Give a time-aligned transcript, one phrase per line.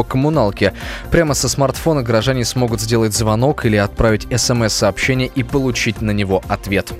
[0.00, 0.72] по коммуналке.
[1.10, 6.94] Прямо со смартфона горожане смогут сделать звонок или отправить смс-сообщение и получить на него ответ.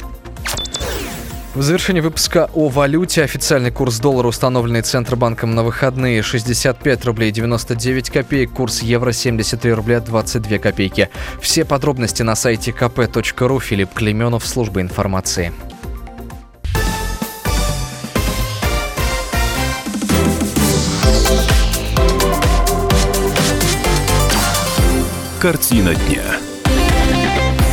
[1.54, 8.10] В завершении выпуска о валюте официальный курс доллара, установленный Центробанком на выходные 65 рублей 99
[8.10, 11.08] копеек, курс евро 73 рубля 22 копейки.
[11.40, 13.60] Все подробности на сайте kp.ru.
[13.60, 15.52] Филипп Клеменов, служба информации.
[25.40, 26.22] Картина дня.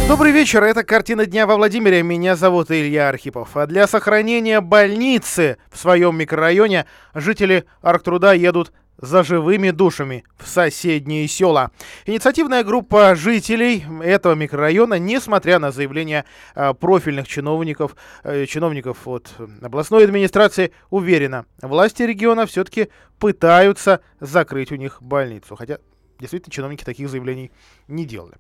[0.08, 2.02] Добрый вечер, это «Картина дня» во Владимире.
[2.02, 3.58] Меня зовут Илья Архипов.
[3.58, 11.28] А для сохранения больницы в своем микрорайоне жители Арктруда едут за живыми душами в соседние
[11.28, 11.72] села.
[12.06, 16.24] Инициативная группа жителей этого микрорайона, несмотря на заявления
[16.56, 19.30] э, профильных чиновников, э, чиновников от
[19.62, 22.88] областной администрации, уверена, власти региона все-таки
[23.20, 25.58] пытаются закрыть у них больницу.
[25.58, 25.80] Хотя
[26.20, 27.52] Действительно, чиновники таких заявлений
[27.88, 28.36] не делали.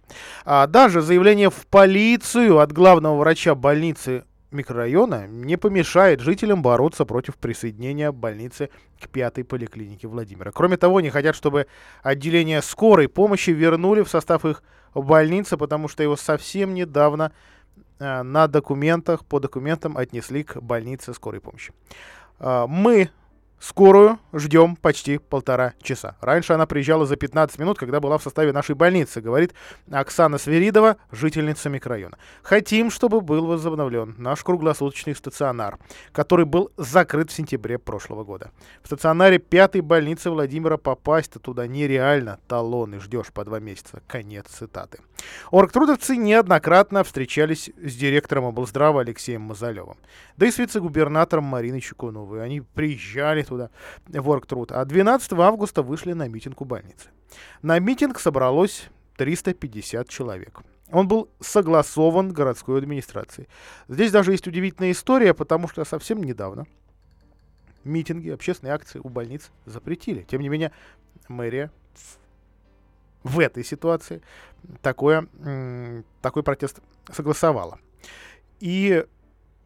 [0.45, 7.35] А даже заявление в полицию от главного врача больницы микрорайона не помешает жителям бороться против
[7.35, 10.51] присоединения больницы к пятой поликлинике Владимира.
[10.51, 11.67] Кроме того, они хотят, чтобы
[12.01, 14.63] отделение скорой помощи вернули в состав их
[14.93, 17.31] больницы, потому что его совсем недавно
[17.99, 21.73] э, на документах, по документам отнесли к больнице скорой помощи.
[22.39, 23.09] Э, мы
[23.59, 26.15] Скорую ждем почти полтора часа.
[26.21, 29.55] Раньше она приезжала за 15 минут, когда была в составе нашей больницы, говорит
[29.91, 32.19] Оксана Сверидова, жительница микрорайона.
[32.43, 35.79] Хотим, чтобы был возобновлен наш круглосуточный стационар,
[36.11, 38.51] который был закрыт в сентябре прошлого года.
[38.83, 42.39] В стационаре пятой больницы Владимира попасть-то туда нереально.
[42.47, 44.03] Талоны ждешь по два месяца.
[44.07, 44.99] Конец цитаты.
[45.49, 49.97] Оргтрудовцы неоднократно встречались с директором облздрава Алексеем Мазалевым,
[50.35, 52.43] да и с вице-губернатором Мариной Чукуновой.
[52.43, 53.69] Они приезжали туда
[54.07, 57.09] в Оргтруд, а 12 августа вышли на митинг у больницы.
[57.61, 60.61] На митинг собралось 350 человек.
[60.91, 63.49] Он был согласован городской администрацией.
[63.89, 66.65] Здесь даже есть удивительная история, потому что совсем недавно
[67.83, 70.23] митинги, общественные акции у больниц запретили.
[70.23, 70.71] Тем не менее,
[71.27, 71.71] мэрия
[73.23, 74.21] в этой ситуации
[74.81, 75.27] такое,
[76.21, 76.79] такой протест
[77.11, 77.79] согласовала.
[78.59, 79.05] И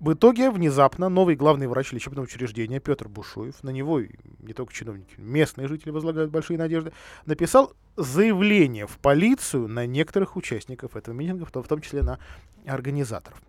[0.01, 4.01] в итоге внезапно новый главный врач лечебного учреждения Петр Бушуев, на него
[4.39, 6.91] не только чиновники, местные жители возлагают большие надежды,
[7.27, 12.17] написал заявление в полицию на некоторых участников этого митинга, в том числе на
[12.65, 13.41] организаторов.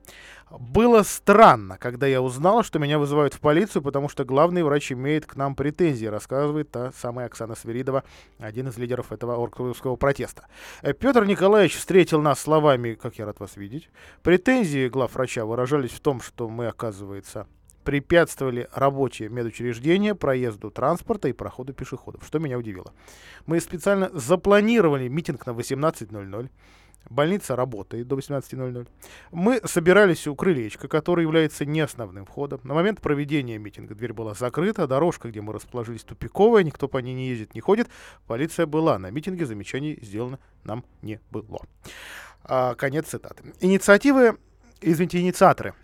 [0.59, 5.25] Было странно, когда я узнал, что меня вызывают в полицию, потому что главный врач имеет
[5.25, 8.05] к нам претензии, рассказывает та самая Оксана Сверидова,
[8.39, 10.47] один из лидеров этого оргского протеста.
[10.83, 13.89] Э, Петр Николаевич встретил нас словами «Как я рад вас видеть».
[14.23, 17.47] Претензии главврача выражались в том, что мы, оказывается,
[17.83, 22.93] препятствовали рабочие медучреждения проезду транспорта и проходу пешеходов, что меня удивило.
[23.47, 26.51] Мы специально запланировали митинг на 18.00.
[27.11, 28.89] Больница работает до 18.00.
[29.33, 32.61] Мы собирались у крылечка, который является не основным входом.
[32.65, 37.15] На момент проведения митинга дверь была закрыта, дорожка, где мы расположились, тупиковая, никто по ней
[37.15, 37.89] не ездит, не ходит.
[38.27, 38.99] Полиция была.
[38.99, 41.61] На митинге замечаний сделано нам не было.
[42.45, 43.45] А, конец цитаты.
[43.61, 44.39] Инициативы,
[44.81, 45.75] извините, инициаторы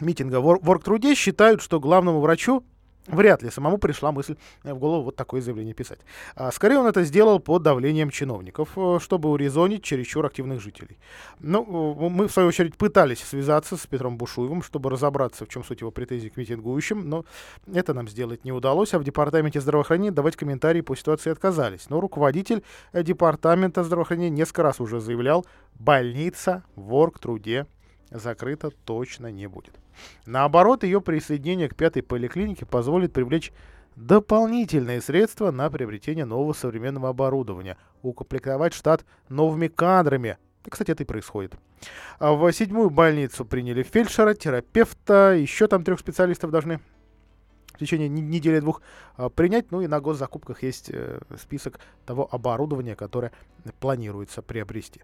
[0.00, 2.64] митинга в Оргтруде считают, что главному врачу
[3.08, 5.98] Вряд ли самому пришла мысль э, в голову вот такое заявление писать.
[6.36, 10.98] А скорее он это сделал под давлением чиновников, э, чтобы урезонить чересчур активных жителей.
[11.40, 15.64] Ну, э, мы, в свою очередь, пытались связаться с Петром Бушуевым, чтобы разобраться, в чем
[15.64, 17.24] суть его претензий к митингующим, но
[17.74, 21.90] это нам сделать не удалось, а в Департаменте здравоохранения давать комментарии по ситуации отказались.
[21.90, 27.66] Но руководитель Департамента здравоохранения несколько раз уже заявлял, больница в оргтруде
[28.12, 29.74] закрыта точно не будет.
[30.26, 33.52] Наоборот, ее присоединение к пятой поликлинике позволит привлечь
[33.96, 40.38] дополнительные средства на приобретение нового современного оборудования, укомплектовать штат новыми кадрами.
[40.64, 41.54] И, кстати, это и происходит.
[42.18, 46.80] А в седьмую больницу приняли фельдшера, терапевта, еще там трех специалистов должны
[47.74, 48.82] в течение недели-двух
[49.16, 49.70] а, принять.
[49.72, 53.32] Ну и на госзакупках есть э, список того оборудования, которое
[53.80, 55.00] планируется приобрести.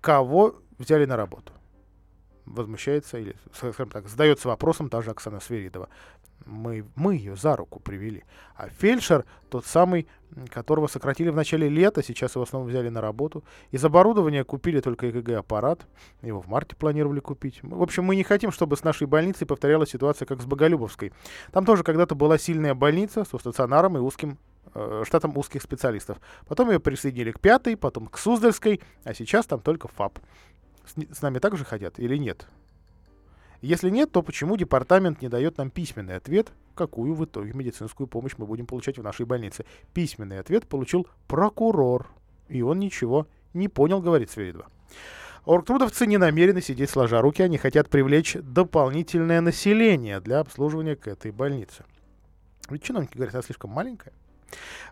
[0.00, 1.52] Кого взяли на работу?
[2.50, 5.88] Возмущается или, скажем так, задается вопросом та же Оксана Сверидова.
[6.46, 8.24] Мы, мы ее за руку привели.
[8.56, 10.08] А фельдшер, тот самый,
[10.50, 13.44] которого сократили в начале лета, сейчас его снова взяли на работу.
[13.70, 15.86] Из оборудования купили только ЭКГ-аппарат.
[16.22, 17.60] Его в марте планировали купить.
[17.62, 21.12] В общем, мы не хотим, чтобы с нашей больницей повторялась ситуация, как с Боголюбовской.
[21.52, 24.38] Там тоже когда-то была сильная больница со стационаром и узким
[24.74, 26.18] э, штатом узких специалистов.
[26.48, 30.18] Потом ее присоединили к пятой, потом к Суздальской, а сейчас там только ФАП
[30.86, 32.46] с, нами также хотят или нет?
[33.60, 38.32] Если нет, то почему департамент не дает нам письменный ответ, какую в итоге медицинскую помощь
[38.38, 39.66] мы будем получать в нашей больнице?
[39.92, 42.08] Письменный ответ получил прокурор,
[42.48, 44.66] и он ничего не понял, говорит Сверидова.
[45.44, 51.30] Оргтрудовцы не намерены сидеть сложа руки, они хотят привлечь дополнительное население для обслуживания к этой
[51.30, 51.84] больнице.
[52.68, 54.12] Ведь чиновники говорят, она слишком маленькая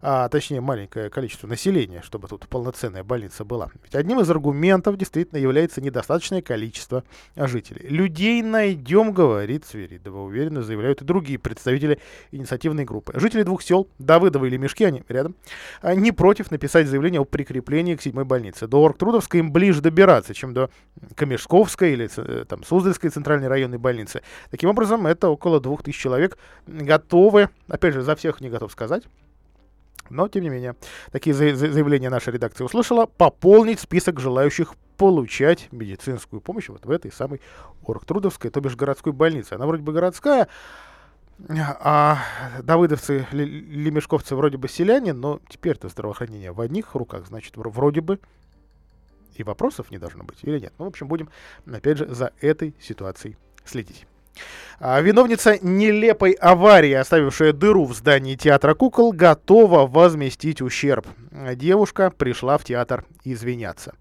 [0.01, 3.71] а, точнее маленькое количество населения, чтобы тут полноценная больница была.
[3.83, 7.05] Ведь одним из аргументов действительно является недостаточное количество
[7.37, 7.89] жителей.
[7.89, 12.01] Людей найдем, говорит Сверидова, уверенно заявляют и другие представители
[12.31, 13.13] инициативной группы.
[13.19, 15.35] Жители двух сел, Давыдова или Мешки, они рядом,
[15.83, 18.67] не против написать заявление о прикреплении к седьмой больнице.
[18.67, 20.71] До Оргтрудовской им ближе добираться, чем до
[21.15, 24.23] Камешковской или э, там, Суздальской центральной районной больницы.
[24.51, 29.05] Таким образом, это около двух тысяч человек готовы, опять же, за всех не готов сказать,
[30.11, 30.75] но, тем не менее,
[31.13, 33.07] такие заявления наша редакция услышала.
[33.07, 37.41] Пополнить список желающих получать медицинскую помощь вот в этой самой
[37.87, 39.55] Оргтрудовской, то бишь городской больнице.
[39.55, 40.49] Она вроде бы городская,
[41.49, 42.19] а
[42.63, 48.19] давыдовцы, лемешковцы вроде бы селяне, но теперь-то здравоохранение в одних руках, значит, вроде бы
[49.37, 50.73] и вопросов не должно быть, или нет.
[50.79, 51.29] Ну, в общем, будем,
[51.73, 54.07] опять же, за этой ситуацией следить.
[54.81, 61.07] А, виновница нелепой аварии, оставившая дыру в здании театра кукол, готова возместить ущерб.
[61.57, 63.95] Девушка пришла в театр извиняться.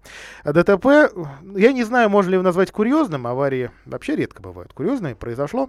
[0.44, 1.10] ДТП,
[1.56, 5.68] я не знаю, можно ли его назвать курьезным, аварии вообще редко бывают курьезные, произошло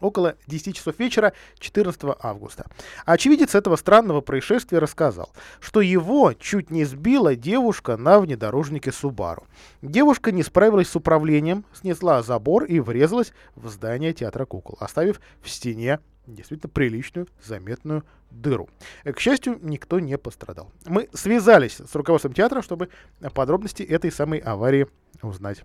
[0.00, 2.66] около 10 часов вечера 14 августа.
[3.04, 5.30] Очевидец этого странного происшествия рассказал,
[5.60, 9.46] что его чуть не сбила девушка на внедорожнике Субару.
[9.82, 15.48] Девушка не справилась с управлением, снесла забор и врезалась в здание театра кукол, оставив в
[15.48, 18.68] стене действительно приличную, заметную дыру.
[19.04, 20.70] К счастью, никто не пострадал.
[20.86, 22.90] Мы связались с руководством театра, чтобы
[23.34, 24.86] подробности этой самой аварии
[25.22, 25.64] узнать.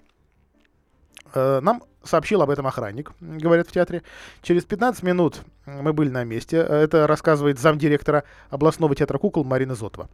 [1.33, 4.03] Э, нам сообщил об этом охранник, говорят в театре.
[4.41, 6.57] Через 15 минут мы были на месте.
[6.57, 10.09] Это рассказывает замдиректора областного театра кукол Марина Зотова.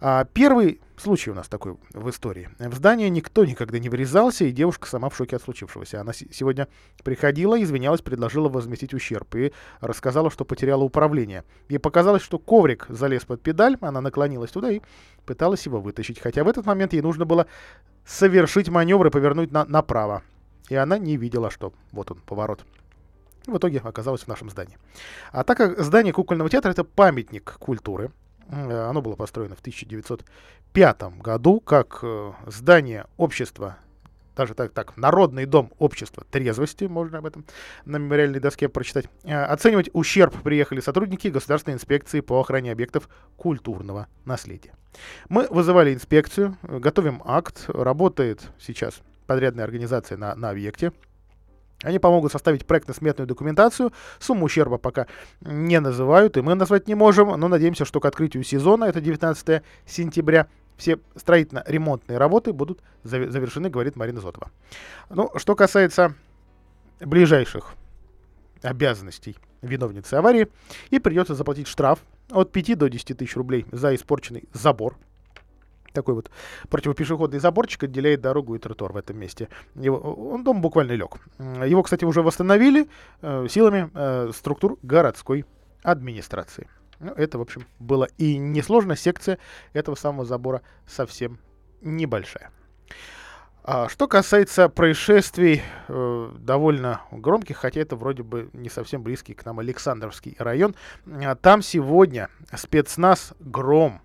[0.00, 2.48] А, первый случай у нас такой в истории.
[2.58, 6.00] В здание никто никогда не врезался, и девушка сама в шоке от случившегося.
[6.00, 6.68] Она сегодня
[7.02, 11.44] приходила, извинялась, предложила возместить ущерб и рассказала, что потеряла управление.
[11.68, 14.80] Ей показалось, что коврик залез под педаль, она наклонилась туда и
[15.26, 16.20] пыталась его вытащить.
[16.20, 17.46] Хотя в этот момент ей нужно было
[18.04, 20.22] совершить маневр и повернуть на, направо
[20.72, 22.64] и она не видела, что вот он, поворот.
[23.46, 24.78] В итоге оказалась в нашем здании.
[25.30, 28.10] А так как здание кукольного театра это памятник культуры,
[28.48, 33.76] э, оно было построено в 1905 году как э, здание общества
[34.34, 37.44] даже так, так, Народный дом общества трезвости, можно об этом
[37.84, 39.06] на мемориальной доске прочитать.
[39.24, 44.72] Э, оценивать ущерб приехали сотрудники Государственной инспекции по охране объектов культурного наследия.
[45.28, 50.92] Мы вызывали инспекцию, готовим акт, работает сейчас подрядная организация на, на объекте.
[51.82, 53.92] Они помогут составить проектно-сметную документацию.
[54.20, 55.06] Сумму ущерба пока
[55.40, 59.62] не называют, и мы назвать не можем, но надеемся, что к открытию сезона, это 19
[59.86, 60.46] сентября,
[60.76, 64.50] все строительно-ремонтные работы будут завершены, говорит Марина Зотова.
[65.10, 66.14] Ну, что касается
[67.00, 67.74] ближайших
[68.62, 70.48] обязанностей виновницы аварии,
[70.90, 74.96] и придется заплатить штраф от 5 до 10 тысяч рублей за испорченный забор
[75.92, 76.30] такой вот
[76.68, 79.48] противопешеходный заборчик отделяет дорогу и тротуар в этом месте.
[79.74, 81.16] Его, он дом буквально лег.
[81.38, 82.88] Его, кстати, уже восстановили
[83.20, 85.44] э, силами э, структур городской
[85.82, 86.68] администрации.
[87.00, 88.96] Ну, это, в общем, было и несложно.
[88.96, 89.38] Секция
[89.72, 91.38] этого самого забора совсем
[91.80, 92.50] небольшая.
[93.64, 99.44] А что касается происшествий э, довольно громких, хотя это вроде бы не совсем близкий к
[99.44, 100.74] нам Александровский район,
[101.06, 104.00] а там сегодня спецназ «Гром»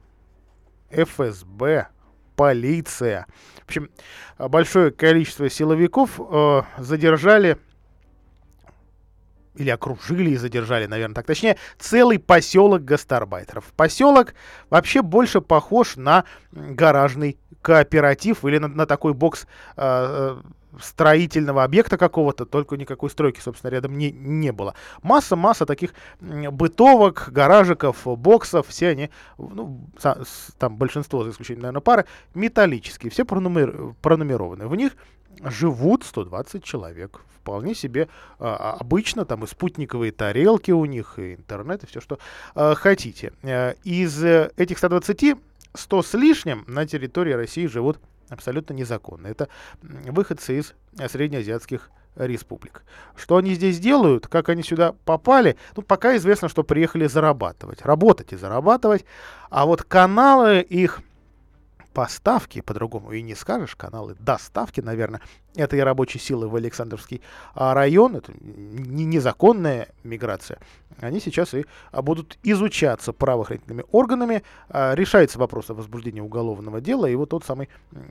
[0.92, 1.88] ФСБ,
[2.36, 3.28] полиция.
[3.62, 3.90] В общем,
[4.38, 7.58] большое количество силовиков э, задержали
[9.56, 13.66] или окружили и задержали, наверное, так точнее, целый поселок гастарбайтеров.
[13.76, 14.36] Поселок
[14.70, 20.42] вообще больше похож на гаражный кооператив или на, на такой бокс э, э
[20.82, 24.76] строительного объекта какого-то, только никакой стройки, собственно, рядом не, не было.
[25.04, 29.80] Масса-масса таких бытовок, гаражиков, боксов, все они, ну,
[30.58, 34.68] там большинство, за исключением, наверное, пары, металлические, все пронумер, пронумерованы.
[34.68, 34.94] В них
[35.44, 37.22] живут 120 человек.
[37.36, 42.02] Вполне себе а, а, обычно, там и спутниковые тарелки у них, и интернет, и все,
[42.02, 42.20] что
[42.56, 43.32] а, хотите.
[43.44, 45.38] Э, из э, этих 120,
[45.74, 49.28] 100 с лишним на территории России живут абсолютно незаконно.
[49.28, 49.50] Это
[49.82, 50.74] выходцы из
[51.10, 52.84] среднеазиатских республик.
[53.16, 58.34] Что они здесь делают, как они сюда попали, ну, пока известно, что приехали зарабатывать, работать
[58.34, 59.06] и зарабатывать,
[59.50, 61.02] а вот каналы их
[61.98, 65.20] поставки, по-другому и не скажешь, каналы доставки, наверное,
[65.56, 67.24] этой рабочей силы в Александровский
[67.56, 70.60] а, район, это незаконная миграция,
[71.00, 77.08] они сейчас и а, будут изучаться правоохранительными органами, а, решается вопрос о возбуждении уголовного дела,
[77.08, 77.68] и вот тот самый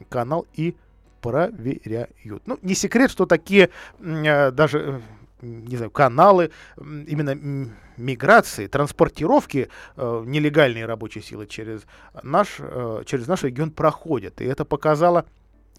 [0.09, 0.75] канал и
[1.21, 2.43] проверяют.
[2.47, 5.01] Ну, не секрет, что такие даже э,
[5.43, 11.83] не знаю, каналы именно миграции, транспортировки э, нелегальной рабочей силы через
[12.23, 14.41] наш, э, через наш регион проходят.
[14.41, 15.27] И это показала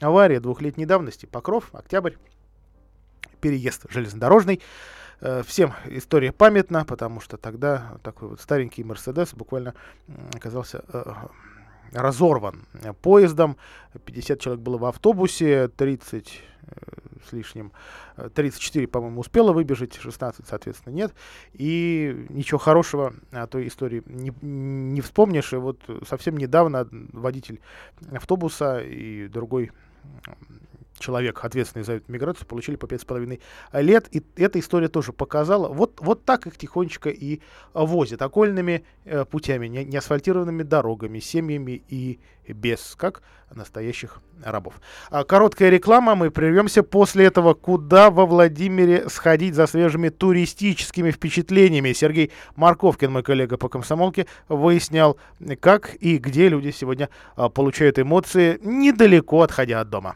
[0.02, 1.26] авария двухлетней давности.
[1.26, 2.14] Покров, октябрь,
[3.42, 4.62] переезд железнодорожный.
[5.22, 9.74] Э, всем история памятна, потому что тогда такой вот старенький Мерседес буквально
[10.36, 11.14] оказался э,
[11.94, 12.66] разорван
[13.02, 13.58] поездом.
[14.06, 16.44] 50 человек было в автобусе, 30
[17.28, 17.72] с лишним.
[18.36, 21.14] 34, э, по-моему, успела выбежать, 16, соответственно, нет.
[21.54, 25.54] И ничего хорошего о той истории не, не вспомнишь.
[25.54, 27.60] И вот совсем недавно водитель
[28.12, 29.72] автобуса и другой
[31.00, 33.42] человек, ответственный за миграцию, получили по пять с половиной
[33.74, 34.08] лет.
[34.12, 37.42] И эта история тоже показала, вот, вот так их тихонечко и
[37.74, 43.22] возят окольными э, путями, не, не асфальтированными дорогами, семьями и без, как
[43.54, 44.76] настоящих рабов.
[45.10, 47.54] А, короткая реклама, мы прервемся после этого.
[47.54, 51.94] Куда во Владимире сходить за свежими туристическими впечатлениями?
[51.94, 55.18] Сергей Марковкин, мой коллега по комсомолке, выяснял,
[55.60, 60.16] как и где люди сегодня а, получают эмоции, недалеко отходя от дома.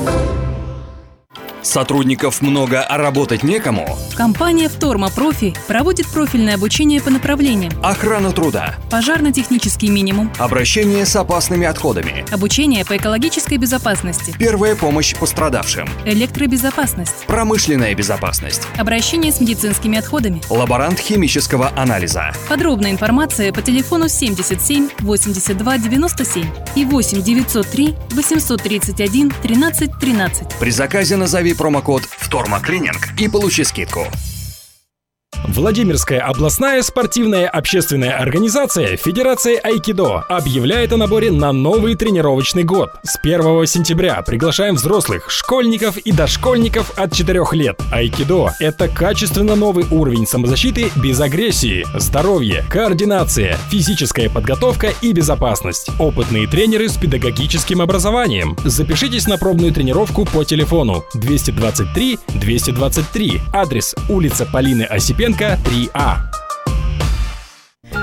[1.63, 3.97] Сотрудников много, а работать некому?
[4.15, 7.71] Компания «Вторма Профи» проводит профильное обучение по направлениям.
[7.83, 8.75] Охрана труда.
[8.89, 10.31] Пожарно-технический минимум.
[10.39, 12.25] Обращение с опасными отходами.
[12.31, 14.33] Обучение по экологической безопасности.
[14.39, 15.87] Первая помощь пострадавшим.
[16.05, 17.25] Электробезопасность.
[17.27, 18.63] Промышленная безопасность.
[18.77, 20.41] Обращение с медицинскими отходами.
[20.49, 22.33] Лаборант химического анализа.
[22.49, 30.47] Подробная информация по телефону 77 82 97 и 8 903 831 13 13.
[30.59, 34.07] При заказе назови промокод «Втормоклининг» и получи скидку.
[35.53, 42.91] Владимирская областная спортивная общественная организация Федерация Айкидо объявляет о наборе на новый тренировочный год.
[43.03, 47.81] С 1 сентября приглашаем взрослых, школьников и дошкольников от 4 лет.
[47.91, 55.89] Айкидо– это качественно новый уровень самозащиты без агрессии, здоровье, координация, физическая подготовка и безопасность.
[55.99, 58.55] Опытные тренеры с педагогическим образованием.
[58.63, 63.41] Запишитесь на пробную тренировку по телефону 223 223.
[63.53, 66.31] Адрес улица Полины Осипенко Литвиненко 3А.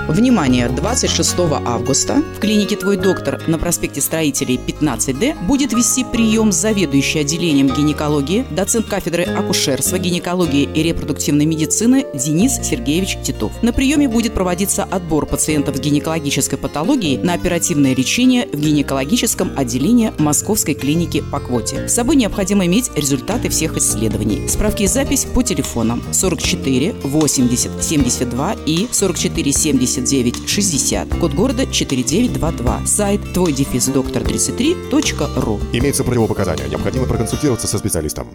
[0.09, 0.71] Внимание!
[0.71, 1.35] 26
[1.67, 8.47] августа в клинике «Твой доктор» на проспекте Строителей 15Д будет вести прием заведующий отделением гинекологии,
[8.51, 13.53] доцент кафедры акушерства, гинекологии и репродуктивной медицины Денис Сергеевич Титов.
[13.63, 20.15] На приеме будет проводиться отбор пациентов с гинекологической патологией на оперативное лечение в гинекологическом отделении
[20.17, 21.87] Московской клиники по квоте.
[21.87, 24.49] С собой необходимо иметь результаты всех исследований.
[24.49, 31.19] Справки и запись по телефонам 44 80 72 и 44 70 79 60.
[31.19, 32.87] Код города 4922.
[32.87, 35.61] Сайт твой дефис доктор 33.ру.
[35.73, 36.67] Имеется противопоказания.
[36.69, 38.29] Необходимо проконсультироваться со специалистом.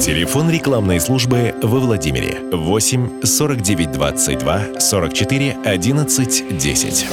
[0.00, 7.06] Телефон рекламной службы во Владимире 8 49 22 44 11 10.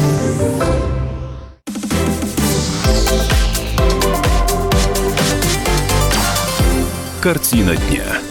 [7.22, 8.29] Картина дня.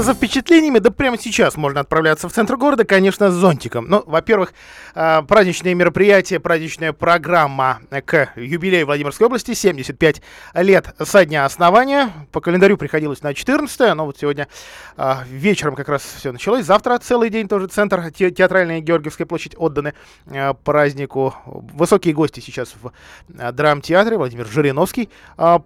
[0.00, 3.86] За впечатлениями, да прямо сейчас можно отправляться в центр города, конечно, с зонтиком.
[3.88, 4.54] Ну, во-первых,
[4.94, 10.22] а, праздничные мероприятия, праздничная программа к юбилею Владимирской области, 75
[10.54, 12.12] лет со дня основания.
[12.30, 14.46] По календарю приходилось на 14 но вот сегодня
[14.96, 16.64] а, вечером как раз все началось.
[16.64, 19.94] Завтра целый день тоже центр, театральная Георгиевская площадь отданы
[20.30, 21.34] а, празднику.
[21.44, 22.92] Высокие гости сейчас в
[23.52, 24.16] драмтеатре.
[24.16, 25.08] Владимир Жириновский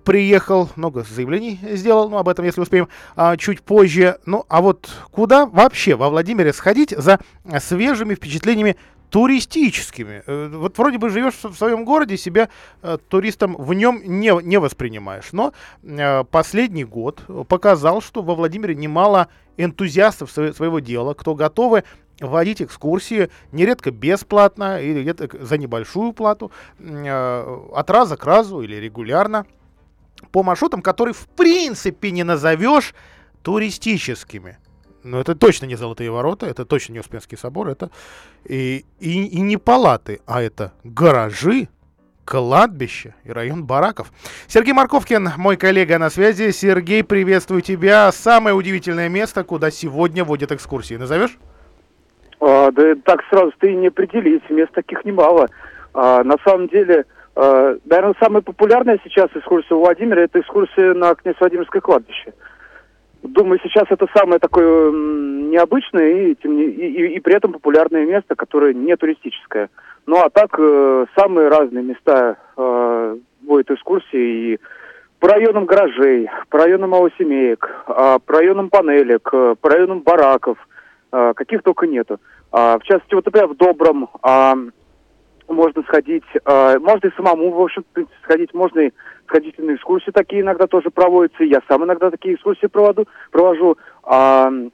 [0.04, 2.88] приехал, много заявлений сделал, но об этом, если успеем,
[3.36, 4.16] чуть позже.
[4.26, 7.20] Ну, а вот куда вообще во Владимире сходить за
[7.60, 8.76] свежими впечатлениями
[9.10, 10.22] туристическими.
[10.26, 12.48] Э, вот вроде бы живешь в своем городе, себя
[12.82, 15.28] э, туристом в нем не, не воспринимаешь.
[15.32, 15.52] Но
[15.82, 21.84] э, последний год показал, что во Владимире немало энтузиастов своего дела, кто готовы
[22.20, 28.76] водить экскурсии нередко бесплатно или где-то за небольшую плату, э, от раза к разу или
[28.76, 29.46] регулярно
[30.30, 32.94] по маршрутам, которые в принципе не назовешь
[33.42, 34.58] туристическими.
[35.04, 37.90] Но это точно не Золотые ворота, это точно не Успенский собор, это
[38.44, 41.68] и, и, и не палаты, а это гаражи,
[42.24, 44.12] кладбище и район бараков.
[44.46, 46.50] Сергей Марковкин, мой коллега на связи.
[46.52, 48.12] Сергей, приветствую тебя.
[48.12, 50.94] Самое удивительное место, куда сегодня водят экскурсии.
[50.94, 51.36] Назовешь?
[52.40, 55.48] А, да так сразу ты не определись, мест таких немало.
[55.94, 61.14] А, на самом деле, а, наверное, самая популярная сейчас экскурсия у Владимира– это экскурсия на
[61.14, 62.32] князь Владимирское кладбище.
[63.22, 68.04] Думаю, сейчас это самое такое необычное и, тем не, и, и, и при этом популярное
[68.04, 69.70] место, которое не туристическое.
[70.06, 74.60] Ну а так, э, самые разные места э, будет экскурсии и
[75.20, 80.58] по районам гаражей, по районам малосемеек, э, по районам панелек, э, по районам бараков,
[81.12, 82.18] э, каких только нету.
[82.52, 84.54] Э, в частности, вот, например, в Добром э,
[85.48, 87.84] можно сходить, э, можно и самому, в общем
[88.24, 88.92] сходить, можно и
[89.32, 91.44] сходительные экскурсии такие иногда тоже проводятся.
[91.44, 93.76] Я сам иногда такие экскурсии проводу, провожу.
[94.04, 94.68] Э,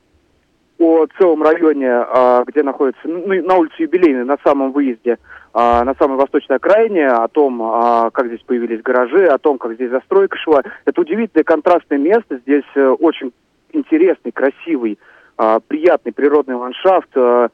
[0.79, 5.19] о целом районе, а, где находится, ну, на улице Юбилейной, на самом выезде,
[5.53, 9.75] а, на самой восточной окраине, о том, а, как здесь появились гаражи, о том, как
[9.75, 10.63] здесь застройка шла.
[10.85, 12.39] Это удивительное контрастное место.
[12.39, 13.33] Здесь э, очень
[13.73, 14.99] интересный, красивый,
[15.69, 17.51] приятный природный ландшафт в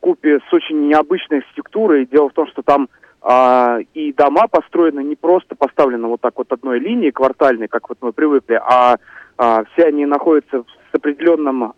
[0.00, 2.06] купе с очень необычной архитектурой.
[2.06, 2.88] Дело в том, что там
[3.28, 8.12] и дома построены не просто поставлены вот так вот одной линии квартальной, как вот мы
[8.12, 8.98] привыкли, а
[9.36, 11.72] все они находятся с определенным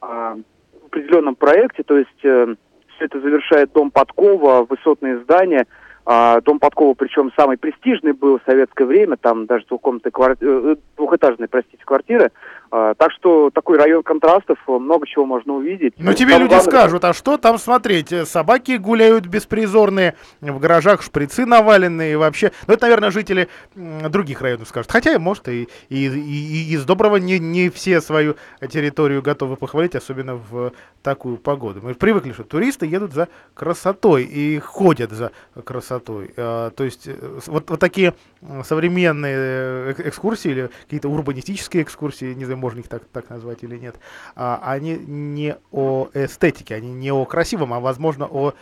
[0.88, 2.54] определенном проекте, то есть э,
[2.96, 5.66] все это завершает дом Подкова, высотные здания.
[6.10, 10.42] А, дом Подкова, причем самый престижный был в советское время, там даже двухкомнатные кварти...
[10.42, 12.32] Э, двухэтажные, простите, квартиры.
[12.70, 15.92] А, так что такой район контрастов, много чего можно увидеть.
[15.98, 16.70] Но тебе там люди главное...
[16.70, 18.08] скажут, а что там смотреть?
[18.26, 22.52] Собаки гуляют беспризорные, в гаражах шприцы наваленные вообще.
[22.66, 24.90] Ну, это, наверное, жители других районов скажут.
[24.90, 28.36] Хотя, может, и, и, и, и из доброго не, не все свою
[28.70, 30.72] территорию готовы похвалить, особенно в
[31.02, 31.80] такую погоду.
[31.82, 35.32] Мы привыкли, что туристы едут за красотой и ходят за
[35.64, 35.97] красотой.
[36.36, 37.14] А, то есть э,
[37.46, 38.14] вот, вот такие
[38.62, 43.76] современные э, экскурсии или какие-то урбанистические экскурсии, не знаю, можно их так, так назвать или
[43.76, 43.96] нет,
[44.36, 48.52] а, они не о эстетике, они не о красивом, а, возможно, о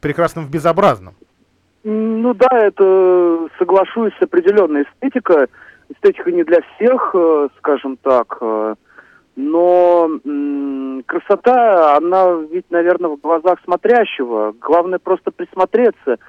[0.00, 1.14] прекрасном в безобразном.
[1.84, 5.46] Ну да, это соглашусь, определенная эстетика.
[5.88, 8.40] Эстетика не для всех, э, скажем так,
[9.36, 10.10] но
[11.04, 14.54] красота, она ведь, наверное, в глазах смотрящего.
[14.60, 16.18] Главное просто присмотреться–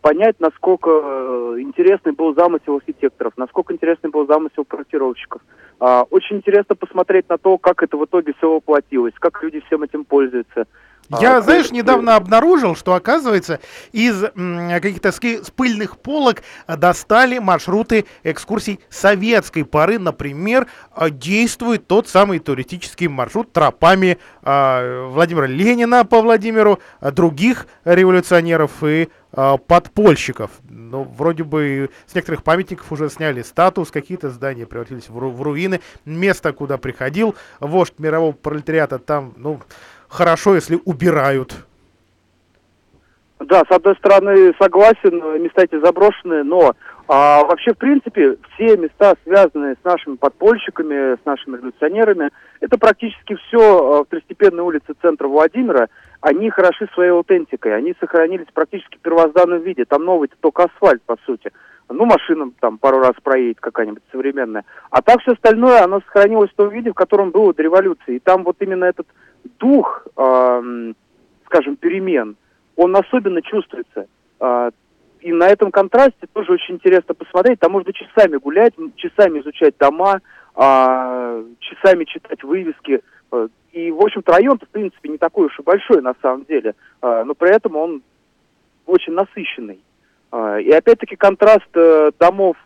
[0.00, 5.40] понять, насколько э, интересный был замысел архитекторов, насколько интересный был замысел проектировщиков.
[5.80, 9.82] А, очень интересно посмотреть на то, как это в итоге все воплотилось, как люди всем
[9.82, 10.66] этим пользуются.
[11.20, 13.60] Я, а, знаешь, недавно обнаружил, что, оказывается,
[13.92, 19.98] из каких-то с пыльных полок достали маршруты экскурсий советской поры.
[19.98, 20.66] Например,
[21.10, 29.58] действует тот самый туристический маршрут тропами э, Владимира Ленина по Владимиру, других революционеров и э,
[29.66, 30.50] подпольщиков.
[30.68, 35.42] Ну, вроде бы с некоторых памятников уже сняли статус, какие-то здания превратились в, ру в
[35.42, 35.80] руины.
[36.04, 39.60] Место, куда приходил вождь мирового пролетариата, там, ну,
[40.12, 41.66] хорошо, если убирают.
[43.40, 46.74] Да, с одной стороны, согласен, места эти заброшенные, но
[47.08, 53.34] а, вообще, в принципе, все места, связанные с нашими подпольщиками, с нашими революционерами, это практически
[53.34, 55.88] все а, второстепенные улицы центра Владимира,
[56.20, 61.16] они хороши своей аутентикой, они сохранились практически в первозданном виде, там новый только асфальт, по
[61.26, 61.50] сути.
[61.88, 64.64] Ну, машина там пару раз проедет какая-нибудь современная.
[64.90, 68.16] А так все остальное, оно сохранилось в том виде, в котором было до революции.
[68.16, 69.06] И там вот именно этот
[69.58, 70.92] дух, э,
[71.46, 72.36] скажем, перемен,
[72.76, 74.06] он особенно чувствуется.
[74.40, 74.70] Э,
[75.20, 77.60] и на этом контрасте тоже очень интересно посмотреть.
[77.60, 80.20] Там можно часами гулять, часами изучать дома,
[80.56, 83.02] э, часами читать вывески.
[83.72, 86.74] И, в общем-то, район-то, в принципе, не такой уж и большой на самом деле.
[87.00, 88.02] Э, но при этом он
[88.86, 89.80] очень насыщенный.
[90.34, 92.56] И опять-таки контраст э, домов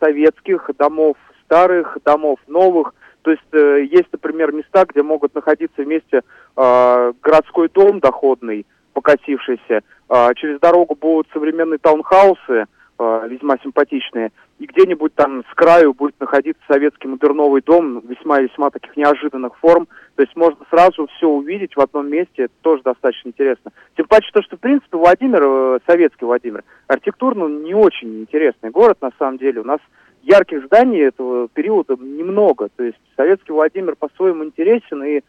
[0.00, 6.22] советских, домов старых, домов новых, то есть э, есть, например, места, где могут находиться вместе
[6.56, 12.66] э, городской дом доходный, покатившийся, э, через дорогу будут современные таунхаусы,
[12.98, 18.94] э, весьма симпатичные, и где-нибудь там с краю будет находиться советский модерновый дом весьма-весьма таких
[18.96, 19.88] неожиданных форм.
[20.16, 23.72] То есть можно сразу все увидеть в одном месте, это тоже достаточно интересно.
[23.96, 28.98] Тем паче то, что, в принципе, Владимир, э, советский Владимир, архитектурно не очень интересный город,
[29.00, 29.62] на самом деле.
[29.62, 29.80] У нас
[30.22, 32.68] ярких зданий этого периода немного.
[32.76, 35.22] То есть советский Владимир по-своему интересен, и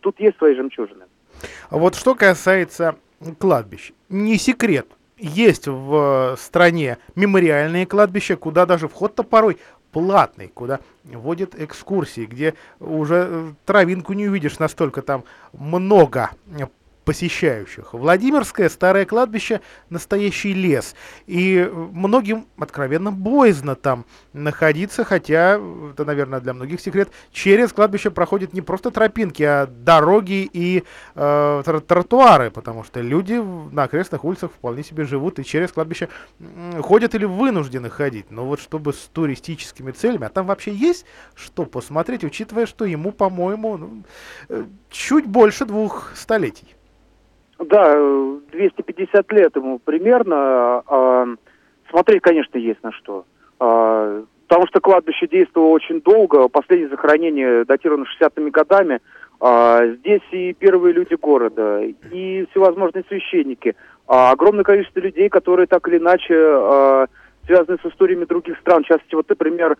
[0.00, 1.04] тут есть свои жемчужины.
[1.70, 2.96] А вот что касается
[3.38, 9.58] кладбищ, не секрет, есть в стране мемориальные кладбища, куда даже вход-то порой
[9.92, 16.30] платный, куда водят экскурсии, где уже травинку не увидишь, настолько там много
[17.04, 17.92] посещающих.
[17.92, 20.94] Владимирское старое кладбище– настоящий лес.
[21.26, 25.60] И многим откровенно боязно там находиться, хотя,
[25.92, 31.62] это, наверное, для многих секрет, через кладбище проходят не просто тропинки, а дороги и э,
[31.86, 36.08] тротуары, потому что люди на окрестных улицах вполне себе живут и через кладбище
[36.80, 38.30] ходят или вынуждены ходить.
[38.30, 43.12] Но вот чтобы с туристическими целями, а там вообще есть что посмотреть, учитывая, что ему,
[43.12, 44.04] по-моему, ну,
[44.48, 46.73] э, чуть больше двух столетий.
[47.58, 47.96] Да,
[48.52, 50.82] 250 лет ему примерно.
[50.86, 51.26] А,
[51.90, 53.24] смотреть, конечно, есть на что.
[53.60, 56.48] А, потому что кладбище действовало очень долго.
[56.48, 59.00] Последнее захоронение датировано 60-ми годами.
[59.40, 63.76] А, здесь и первые люди города, и всевозможные священники.
[64.06, 67.08] Огромное количество людей, которые так или иначе
[67.46, 68.82] связаны с историями других стран.
[68.82, 69.78] В частности, вот, например,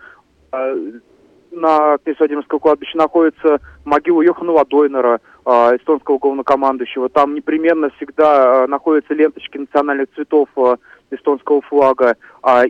[1.54, 7.10] на Владимирском кладбище находится могила Йохана Ладойнера, а, эстонского главнокомандующего.
[7.10, 10.76] Там непременно всегда а, находятся ленточки национальных цветов а,
[11.10, 12.16] эстонского флага.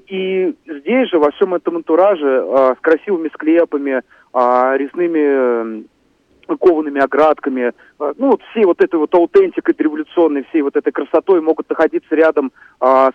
[0.08, 4.02] И здесь же, во всем этом антураже, с красивыми склепами,
[4.34, 5.84] резными
[6.46, 11.70] коваными оградками, ну вот всей вот этой вот аутентикой революционной, всей вот этой красотой могут
[11.70, 12.52] находиться рядом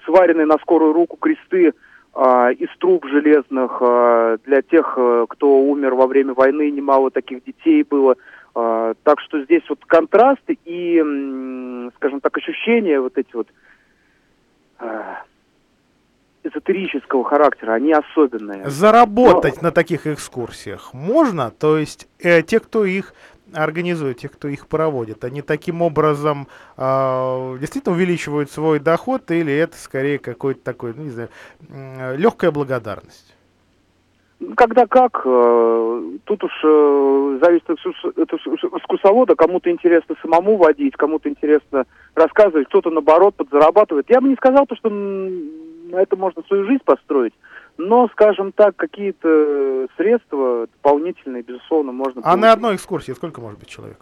[0.05, 1.73] сваренные на скорую руку кресты,
[2.19, 7.83] из труб железных а, для тех, э, кто умер во время войны, немало таких детей
[7.83, 8.15] было.
[8.55, 10.97] А, так что здесь вот контрасты и,
[11.95, 13.47] скажем так, ощущения вот эти вот
[16.43, 18.69] эзотерического характера, они особенные.
[18.69, 19.67] Заработать Но...
[19.67, 21.51] на таких экскурсиях можно?
[21.51, 23.13] То есть э, те, кто их
[23.53, 29.77] организуют, те, кто их проводит, они таким образом э, действительно увеличивают свой доход или это
[29.77, 31.29] скорее какой-то такой, ну, не знаю,
[31.69, 33.35] э, легкая благодарность?
[34.55, 38.33] Когда как, э, тут уж э, зависит от
[38.73, 41.85] экскурсовода, кому-то интересно самому водить, кому-то интересно
[42.15, 44.09] рассказывать, кто-то наоборот подзарабатывает.
[44.09, 47.33] Я бы не сказал, то, что на это можно свою жизнь построить,
[47.79, 52.19] но, скажем так, какие-то средства дополнительные, безусловно, можно...
[52.19, 52.41] А получить.
[52.41, 53.99] на одной экскурсии сколько может быть человек?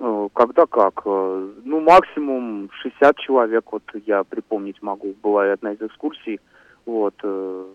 [0.00, 1.02] Э, когда как?
[1.04, 5.14] Э, ну, максимум 60 человек, вот я припомнить могу.
[5.22, 6.40] Была одна из экскурсий.
[6.86, 7.14] Вот.
[7.22, 7.66] Э,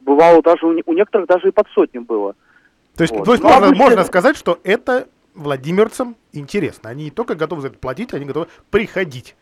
[0.00, 2.36] бывало даже, у некоторых даже и под сотню было.
[2.96, 3.24] То есть, вот.
[3.24, 3.84] то есть можно, обычно...
[3.84, 6.90] можно сказать, что это владимирцам интересно.
[6.90, 9.34] Они не только готовы за это платить, они готовы приходить.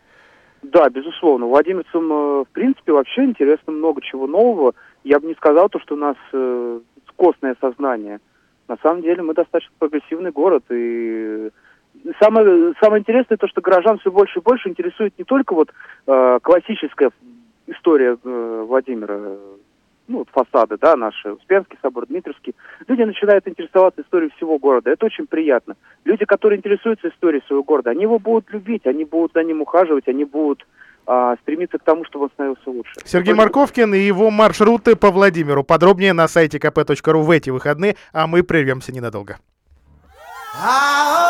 [0.62, 1.46] Да, безусловно.
[1.46, 4.74] Владимирцам, э, в принципе, вообще интересно много чего нового.
[5.04, 6.80] Я бы не сказал то, что у нас э,
[7.16, 8.20] костное сознание.
[8.68, 10.64] На самом деле мы достаточно прогрессивный город.
[10.70, 11.50] И
[12.18, 15.70] самое, самое интересное то, что горожан все больше и больше интересует не только вот
[16.06, 17.10] э, классическая
[17.66, 19.36] история э, Владимира,
[20.10, 22.54] ну, вот фасады, да, наши, Успенский собор, Дмитровский,
[22.88, 24.90] люди начинают интересоваться историей всего города.
[24.90, 25.76] Это очень приятно.
[26.04, 30.08] Люди, которые интересуются историей своего города, они его будут любить, они будут за ним ухаживать,
[30.08, 30.66] они будут
[31.06, 32.92] а, стремиться к тому, чтобы он становился лучше.
[33.04, 35.62] Сергей Марковкин и его маршруты по Владимиру.
[35.62, 39.38] Подробнее на сайте kp.ru в эти выходные, а мы прервемся ненадолго.
[40.60, 41.29] На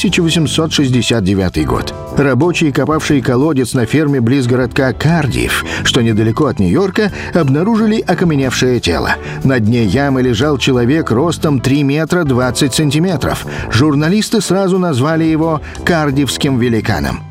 [0.00, 1.94] 1869 год.
[2.16, 9.16] Рабочие, копавшие колодец на ферме близ городка Кардиев, что недалеко от Нью-Йорка, обнаружили окаменевшее тело.
[9.44, 13.46] На дне ямы лежал человек ростом 3 метра 20 сантиметров.
[13.70, 17.29] Журналисты сразу назвали его «Кардивским великаном».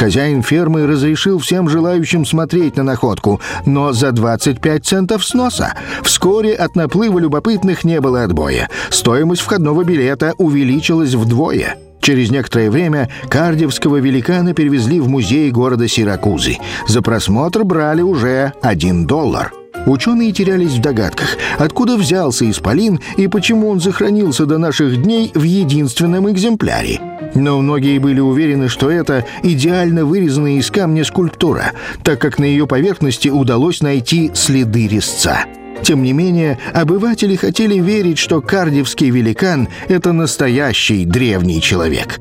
[0.00, 5.74] Хозяин фермы разрешил всем желающим смотреть на находку, но за 25 центов сноса.
[6.02, 8.70] Вскоре от наплыва любопытных не было отбоя.
[8.88, 11.76] Стоимость входного билета увеличилась вдвое.
[12.00, 16.56] Через некоторое время кардевского великана перевезли в музей города Сиракузы.
[16.88, 19.52] За просмотр брали уже один доллар.
[19.86, 25.42] Ученые терялись в догадках, откуда взялся исполин и почему он сохранился до наших дней в
[25.42, 27.00] единственном экземпляре.
[27.34, 32.66] Но многие были уверены, что это идеально вырезанная из камня скульптура, так как на ее
[32.66, 35.44] поверхности удалось найти следы резца.
[35.82, 42.20] Тем не менее, обыватели хотели верить, что кардивский великан— это настоящий древний человек.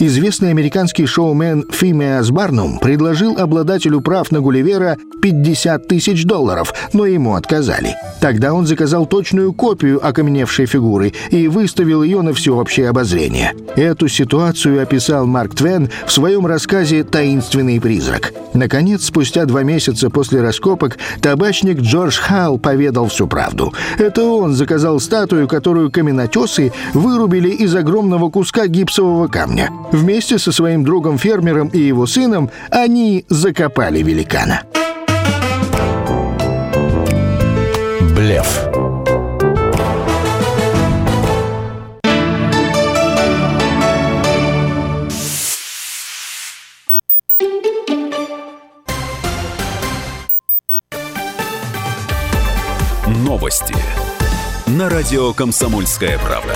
[0.00, 7.36] Известный американский шоумен Фимеас Барнум предложил обладателю прав на Гулливера 50 тысяч долларов, но ему
[7.36, 7.94] отказали.
[8.20, 13.54] Тогда он заказал точную копию окаменевшей фигуры и выставил ее на всеобщее обозрение.
[13.76, 18.32] Эту ситуацию описал Марк Твен в своем рассказе «Таинственный призрак».
[18.52, 23.72] Наконец, спустя два месяца после раскопок, табачник Джордж Халл поведал всю правду.
[23.98, 29.70] Это он заказал статую, которую каменотесы вырубили из огромного куска гипсового камня.
[29.92, 34.62] Вместе со своим другом-фермером и его сыном они закопали великана.
[38.14, 38.68] Блеф.
[53.06, 53.74] Новости.
[54.66, 56.54] На радио «Комсомольская правда».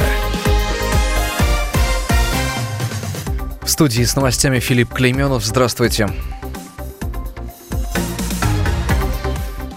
[3.69, 5.45] В студии с новостями Филипп Клейменов.
[5.45, 6.09] Здравствуйте.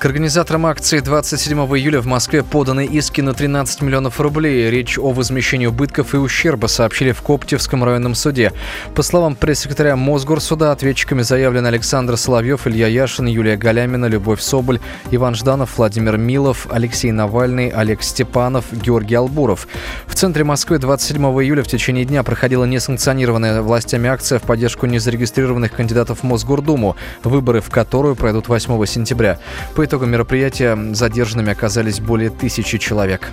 [0.02, 4.68] К организаторам акции 27 июля в Москве поданы иски на 13 миллионов рублей.
[4.72, 8.52] Речь о возмещении убытков и ущерба, сообщили в Коптевском районном суде.
[8.96, 14.80] По словам пресс-секретаря Мосгорсуда, ответчиками заявлены Александр Соловьев, Илья Яшин, Юлия Галямина, Любовь Соболь,
[15.12, 19.68] Иван Жданов, Владимир Милов, Алексей Навальный, Олег Степанов, Георгий Албуров.
[20.08, 25.72] В центре Москвы 27 июля в течение дня проходила несанкционированная властями акция в поддержку незарегистрированных
[25.72, 29.38] кандидатов в Мосгордуму, выборы в которую пройдут 8 сентября.
[29.76, 33.28] По итогам мероприятия задержанными оказались более тысячи человек.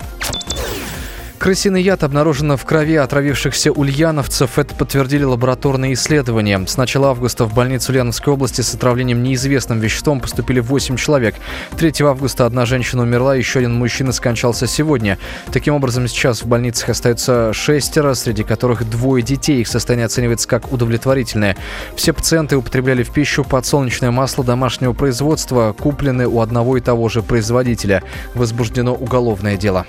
[1.39, 4.59] Крысиный яд обнаружен в крови отравившихся ульяновцев.
[4.59, 6.67] Это подтвердили лабораторные исследования.
[6.67, 11.37] С начала августа в больницу Ульяновской области с отравлением неизвестным веществом поступили 8 человек.
[11.77, 15.17] 3 августа одна женщина умерла, еще один мужчина скончался сегодня.
[15.53, 19.61] Таким образом, сейчас в больницах остается шестеро, среди которых двое детей.
[19.61, 21.57] Их состояние оценивается как удовлетворительное.
[21.95, 27.23] Все пациенты употребляли в пищу подсолнечное масло домашнего производства, купленное у одного и того же
[27.23, 28.03] производителя.
[28.35, 29.87] Возбуждено уголовное дело.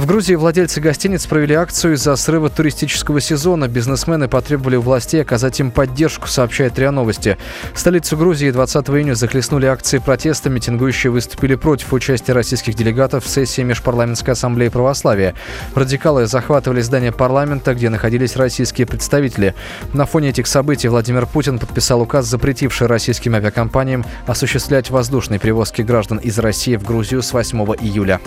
[0.00, 3.68] В Грузии владельцы гостиниц провели акцию из-за срыва туристического сезона.
[3.68, 7.36] Бизнесмены потребовали у властей оказать им поддержку, сообщает РИА Новости.
[7.74, 10.48] Столицу Грузии 20 июня захлестнули акции протеста.
[10.48, 15.34] Митингующие выступили против участия российских делегатов в сессии Межпарламентской ассамблеи православия.
[15.74, 19.54] Радикалы захватывали здание парламента, где находились российские представители.
[19.92, 26.16] На фоне этих событий Владимир Путин подписал указ, запретивший российским авиакомпаниям осуществлять воздушные перевозки граждан
[26.16, 28.18] из России в Грузию с 8 июля.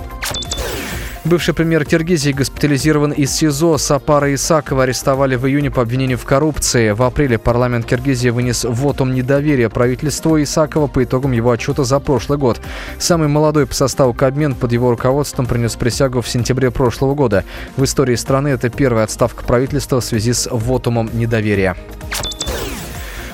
[1.25, 3.77] Бывший премьер Киргизии госпитализирован из СИЗО.
[3.77, 6.91] Сапара Исакова арестовали в июне по обвинению в коррупции.
[6.91, 12.38] В апреле парламент Киргизии вынес вотум недоверия правительству Исакова по итогам его отчета за прошлый
[12.38, 12.59] год.
[12.99, 17.45] Самый молодой по составу Кабмин под его руководством принес присягу в сентябре прошлого года.
[17.77, 21.77] В истории страны это первая отставка правительства в связи с вотумом недоверия.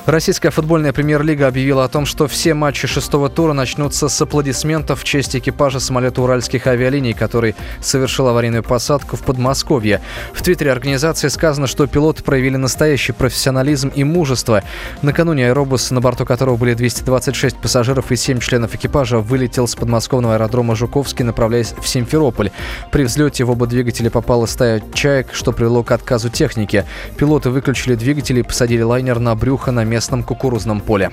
[0.06, 5.04] Российская футбольная премьер-лига объявила о том, что все матчи шестого тура начнутся с аплодисментов в
[5.04, 10.00] честь экипажа самолета уральских авиалиний, который совершил аварийную посадку в Подмосковье.
[10.32, 14.62] В твиттере организации сказано, что пилоты проявили настоящий профессионализм и мужество.
[15.02, 20.34] Накануне аэробус, на борту которого были 226 пассажиров и 7 членов экипажа, вылетел с подмосковного
[20.34, 22.50] аэродрома Жуковский, направляясь в Симферополь.
[22.90, 26.86] При взлете в оба двигателя попала стая чаек, что привело к отказу техники.
[27.18, 31.10] Пилоты выключили двигатели и посадили лайнер на брюхо на местном кукурузном поле.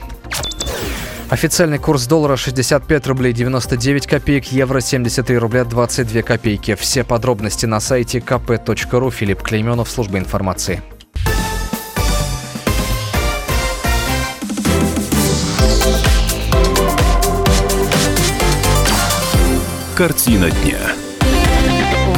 [1.30, 6.76] Официальный курс доллара 65 рублей 99 копеек, евро 73 рубля 22 копейки.
[6.76, 9.12] Все подробности на сайте kp.ru.
[9.12, 10.82] Филипп Клейменов, служба информации.
[19.98, 20.78] Картина дня.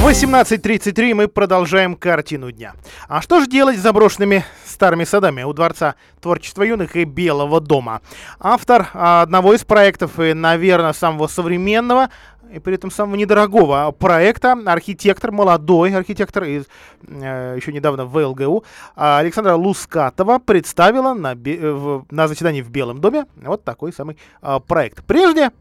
[0.04, 2.74] 18.33 мы продолжаем картину дня.
[3.08, 4.46] А что же делать с заброшенными
[4.80, 8.00] старыми садами у Дворца творчества юных и Белого дома?
[8.40, 12.08] Автор одного из проектов и, наверное, самого современного
[12.50, 16.64] и при этом самого недорогого проекта, архитектор, молодой архитектор из
[17.08, 18.64] э, еще недавно в ЛГУ,
[18.96, 25.04] Александра Лускатова представила на, в, на заседании в Белом доме вот такой самый э, проект.
[25.06, 25.52] Прежде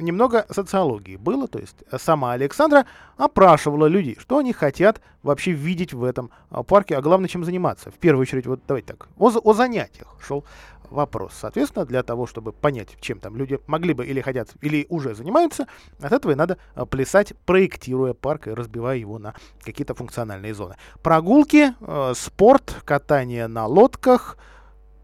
[0.00, 6.04] немного социологии было, то есть сама Александра опрашивала людей, что они хотят вообще видеть в
[6.04, 7.90] этом а, парке, а главное, чем заниматься.
[7.90, 10.44] В первую очередь, вот давайте так, о, о занятиях шел
[10.90, 11.32] вопрос.
[11.38, 15.66] Соответственно, для того, чтобы понять, чем там люди могли бы или хотят, или уже занимаются,
[16.00, 20.76] от этого и надо а, плясать, проектируя парк и разбивая его на какие-то функциональные зоны.
[21.02, 24.38] Прогулки, э, спорт, катание на лодках,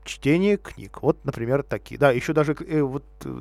[0.05, 1.03] чтение книг.
[1.03, 1.99] Вот, например, такие.
[1.99, 3.41] Да, еще даже э, вот э,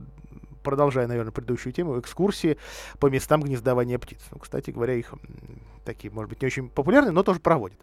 [0.63, 2.57] продолжая, наверное, предыдущую тему, экскурсии
[2.99, 4.19] по местам гнездования птиц.
[4.31, 5.13] Ну, кстати говоря, их
[5.83, 7.77] такие, может быть, не очень популярные, но тоже проводят.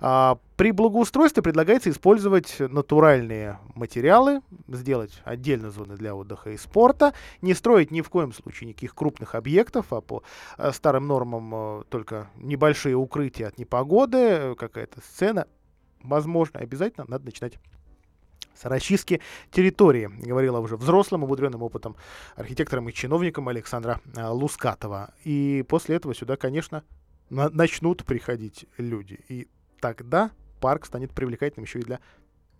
[0.00, 7.54] А, при благоустройстве предлагается использовать натуральные материалы, сделать отдельно зоны для отдыха и спорта, не
[7.54, 10.22] строить ни в коем случае никаких крупных объектов, а по
[10.56, 15.46] а, старым нормам а, только небольшие укрытия от непогоды, какая-то сцена.
[16.02, 17.58] Возможно, обязательно надо начинать
[18.56, 21.96] с расчистки территории, говорила уже взрослым, обудренным опытом
[22.34, 25.14] архитектором и чиновником Александра а, Лускатова.
[25.24, 26.82] И после этого сюда, конечно,
[27.30, 29.20] на начнут приходить люди.
[29.28, 29.48] И
[29.80, 32.00] тогда парк станет привлекательным еще и для...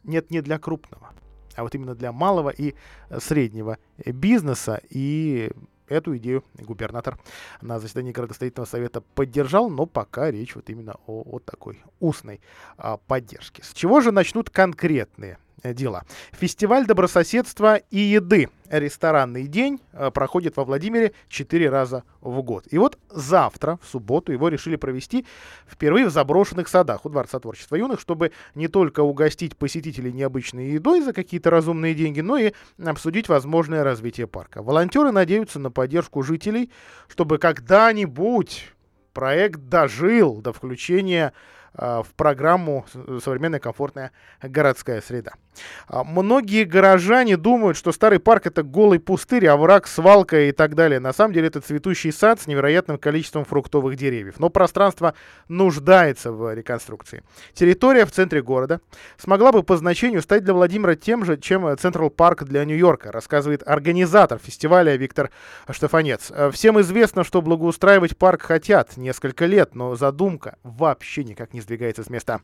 [0.04, 1.11] Нет, не для крупного,
[1.56, 2.74] а вот именно для малого и
[3.18, 4.80] среднего бизнеса.
[4.90, 5.50] И
[5.88, 7.16] Эту идею губернатор
[7.61, 12.40] на заседании городостроительного совета поддержал, но пока речь вот именно о, о такой устной
[12.76, 13.62] а, поддержке.
[13.62, 16.05] С чего же начнут конкретные Э, дела.
[16.33, 22.66] Фестиваль добрососедства и еды ресторанный день э, проходит во Владимире 4 раза в год.
[22.71, 25.27] И вот завтра, в субботу, его решили провести
[25.66, 31.01] впервые в заброшенных садах у Дворца творчества юных, чтобы не только угостить посетителей необычной едой
[31.01, 32.53] за какие-то разумные деньги, но и
[32.85, 34.62] обсудить возможное развитие парка.
[34.62, 36.71] Волонтеры надеются на поддержку жителей,
[37.09, 38.73] чтобы когда-нибудь
[39.12, 41.33] проект дожил до включения
[41.76, 42.86] в программу
[43.22, 44.12] «Современная комфортная
[44.42, 45.32] городская среда».
[45.88, 51.00] А, многие горожане думают, что старый парк это голый пустырь, овраг, свалка и так далее.
[51.00, 54.38] На самом деле это цветущий сад с невероятным количеством фруктовых деревьев.
[54.38, 55.14] Но пространство
[55.48, 57.22] нуждается в реконструкции.
[57.54, 58.80] Территория в центре города
[59.16, 63.62] смогла бы по значению стать для Владимира тем же, чем Централ Парк для Нью-Йорка, рассказывает
[63.66, 65.30] организатор фестиваля Виктор
[65.70, 66.32] Штефанец.
[66.52, 72.11] Всем известно, что благоустраивать парк хотят несколько лет, но задумка вообще никак не сдвигается с
[72.11, 72.40] места.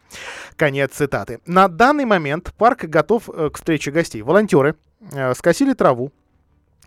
[0.56, 1.40] Конец цитаты.
[1.46, 4.22] На данный момент парк готов э, к встрече гостей.
[4.22, 4.74] Волонтеры
[5.12, 6.12] э, скосили траву,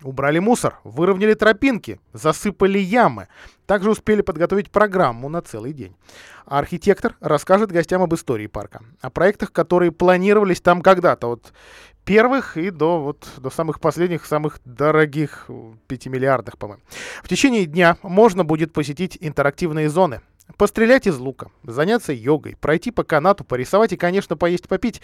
[0.04, 3.28] Убрали мусор, выровняли тропинки, засыпали ямы.
[3.66, 5.96] Также успели подготовить программу на целый день.
[6.46, 11.54] Архитектор расскажет гостям об истории парка, о проектах, которые планировались там когда-то, от
[12.04, 15.50] первых и до, вот, до самых последних, самых дорогих,
[15.88, 16.84] 5 миллиардах, по-моему.
[17.24, 20.22] В течение дня можно будет посетить интерактивные зоны,
[20.58, 25.02] Пострелять из лука, заняться йогой, пройти по канату, порисовать и, конечно, поесть, попить.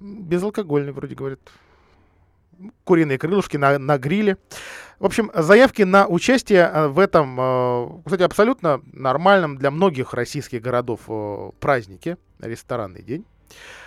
[0.00, 1.40] Безалкогольный, вроде говорят.
[2.84, 4.36] Куриные крылышки на, на гриле.
[4.98, 10.62] В общем, заявки на участие э, в этом, э, кстати, абсолютно нормальном для многих российских
[10.62, 13.24] городов э, празднике, ресторанный день,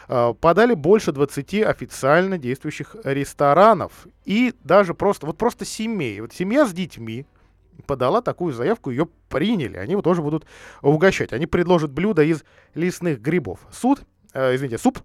[0.08, 6.22] подали больше 20 официально действующих ресторанов и даже просто, вот просто семей.
[6.22, 7.26] Вот семья с детьми,
[7.86, 9.78] подала такую заявку, ее приняли.
[9.78, 10.46] Они его тоже будут
[10.82, 11.34] угощать.
[11.34, 13.60] Они предложат блюдо из лесных грибов.
[13.72, 14.02] Суд,
[14.34, 15.00] э, извините, суп,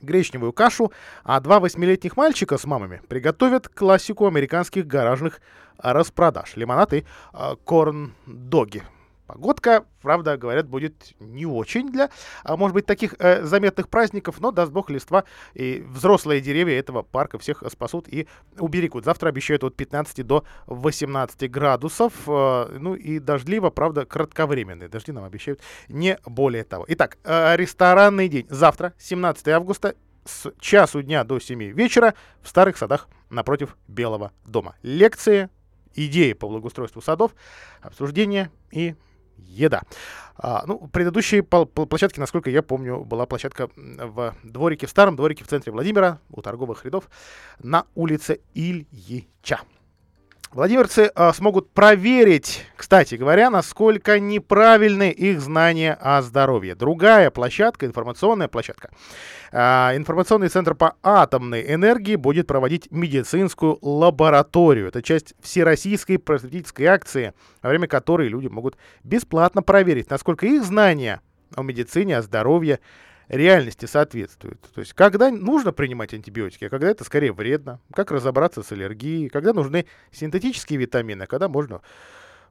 [0.00, 0.92] гречневую кашу,
[1.24, 5.40] а два восьмилетних мальчика с мамами приготовят классику американских гаражных
[5.78, 6.56] распродаж.
[6.56, 8.82] Лимонад и э, корн-доги.
[9.26, 12.10] Погодка, правда, говорят, будет не очень для,
[12.44, 15.24] а может быть, таких э, заметных праздников, но даст бог листва
[15.54, 19.04] и взрослые деревья этого парка всех спасут и уберегут.
[19.04, 25.24] Завтра обещают от 15 до 18 градусов, э, ну и дождливо, правда, кратковременные дожди нам
[25.24, 26.84] обещают не более того.
[26.88, 28.46] Итак, э, ресторанный день.
[28.48, 34.74] Завтра, 17 августа, с часу дня до 7 вечера в старых садах напротив Белого дома.
[34.82, 35.48] Лекции,
[35.94, 37.34] идеи по благоустройству садов,
[37.80, 38.94] обсуждения и
[39.38, 39.82] еда.
[40.36, 45.48] А, ну, предыдущие площадки, насколько я помню, была площадка в дворике, в старом дворике в
[45.48, 47.08] центре Владимира, у торговых рядов,
[47.58, 49.60] на улице Ильича.
[50.56, 56.74] Владимирцы э, смогут проверить, кстати говоря, насколько неправильны их знания о здоровье.
[56.74, 58.88] Другая площадка, информационная площадка.
[59.52, 64.88] Э, информационный центр по атомной энергии будет проводить медицинскую лабораторию.
[64.88, 71.20] Это часть всероссийской просветительской акции, во время которой люди могут бесплатно проверить, насколько их знания
[71.54, 72.80] о медицине, о здоровье
[73.28, 74.60] реальности соответствует.
[74.74, 79.28] То есть, когда нужно принимать антибиотики, а когда это скорее вредно, как разобраться с аллергией,
[79.28, 81.80] когда нужны синтетические витамины, а когда можно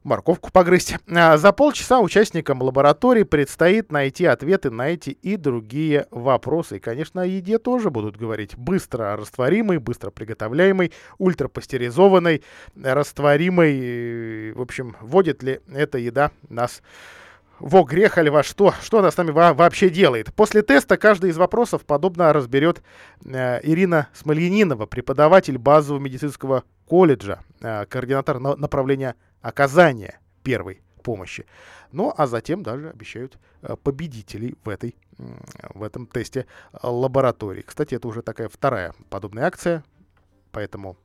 [0.06, 0.96] морковку погрызть.
[1.08, 6.76] А за полчаса участникам лаборатории предстоит найти ответы на эти и другие вопросы.
[6.76, 8.56] И, конечно, о еде тоже будут говорить.
[8.56, 12.42] Быстро растворимый, быстро приготовляемый, ультрапастеризованный,
[12.80, 14.52] растворимый.
[14.52, 16.82] В общем, вводит ли эта еда нас
[17.58, 20.32] во грех или во что, что она с нами вообще делает.
[20.34, 22.82] После теста каждый из вопросов подобно разберет
[23.24, 31.46] э, Ирина Смольянинова, преподаватель базового медицинского колледжа, э, координатор на, направления оказания первой помощи.
[31.92, 34.96] Ну, а затем даже обещают э, победителей в, этой,
[35.74, 36.46] в этом тесте
[36.82, 37.62] лаборатории.
[37.62, 39.84] Кстати, это уже такая вторая подобная акция,
[40.50, 40.96] поэтому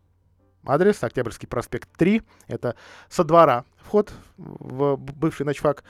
[0.66, 2.76] адрес Октябрьский проспект 3, это
[3.09, 5.84] со двора вход в бывший ночфак.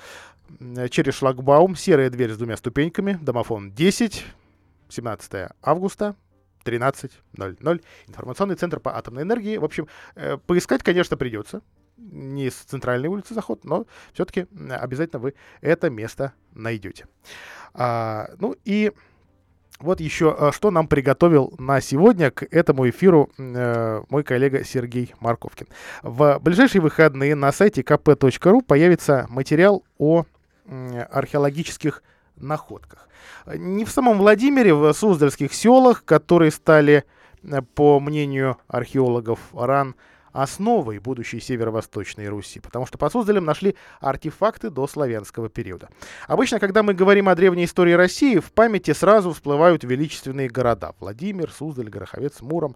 [0.60, 4.26] Э, через шлагбаум, серая дверь с двумя ступеньками, домофон 10,
[4.90, 6.16] 17 августа,
[6.66, 7.84] 13.00.
[8.08, 9.58] Информационный центр по атомной энергии.
[9.58, 11.62] В общем, э, поискать, конечно, придется.
[11.98, 17.06] Не с центральной улицы заход, но все-таки обязательно вы это место найдете.
[17.74, 18.92] А, ну и
[19.82, 25.14] вот еще, э, что нам приготовил на сегодня к этому эфиру э, мой коллега Сергей
[25.20, 25.68] Марковкин.
[26.04, 30.26] В ближайшие выходные на сайте kp.ru появится материал о
[31.12, 32.02] археологических
[32.38, 33.10] находках.
[33.46, 37.04] Не в самом Владимире, в Суздальских селах, которые стали,
[37.44, 39.96] э, по мнению археологов РАН,
[40.34, 45.90] основой будущей северо-восточной Руси, потому что под Суздалем нашли артефакты до славянского периода.
[46.28, 50.94] Обычно, когда мы говорим о древней истории России, в памяти сразу всплывают величественные города.
[51.00, 52.76] Владимир, Суздаль, Гороховец, Муром.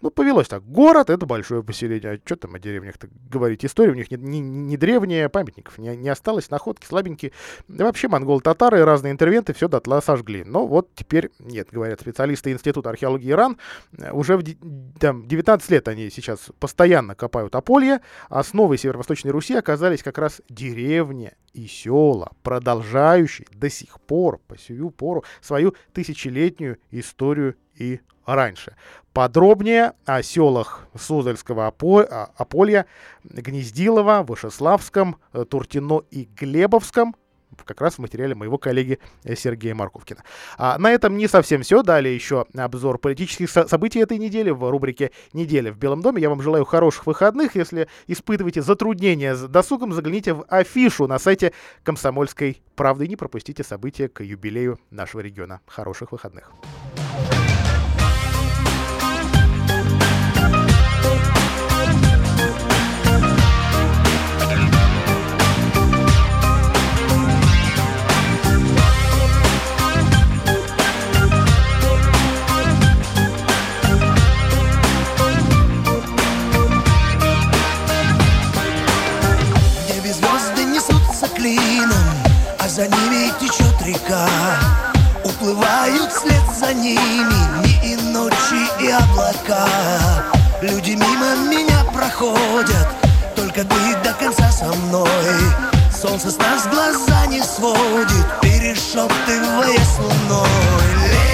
[0.00, 0.62] Ну, повелось так.
[0.64, 2.12] Город— это большое поселение.
[2.12, 3.64] А что там о деревнях-то говорить?
[3.64, 7.32] История у них не, не, не древняя, памятников не, не осталось, находки слабенькие.
[7.68, 10.44] Да вообще монголы-татары разные интервенты все дотла сожгли.
[10.44, 13.56] Но вот теперь нет, говорят специалисты Института археологии Иран.
[14.12, 14.44] Уже в
[14.98, 18.00] там, 19 лет они сейчас постоянно копают ополье.
[18.28, 24.90] Основой северо-восточной Руси оказались как раз деревни и села, продолжающие до сих пор, по сию
[24.90, 28.76] пору, свою тысячелетнюю историю и раньше.
[29.12, 32.86] Подробнее о селах Суздальского а, Аполья,
[33.22, 37.14] Гнездилова, Вышеславском, э, Туртино и Глебовском
[37.62, 40.22] как раз в материале моего коллеги э, Сергея Марковкина.
[40.58, 41.82] А на этом не совсем все.
[41.82, 46.22] Далее еще обзор политических со- событий этой недели в рубрике «Неделя в Белом доме».
[46.22, 47.54] Я вам желаю хороших выходных.
[47.54, 51.52] Если испытываете затруднения с досугом, загляните в афишу на сайте
[51.82, 55.60] «Комсомольской правды» и не пропустите события к юбилею нашего региона.
[55.66, 56.50] Хороших выходных.
[82.74, 84.26] За ними течет река.
[85.24, 89.68] Уплывают вслед за ними дни и ночи и облака.
[90.60, 92.88] Люди мимо меня проходят
[93.36, 95.36] Только ты до конца со мной.
[95.92, 101.33] Солнце с нас глаза не сводит Перешептывая с луной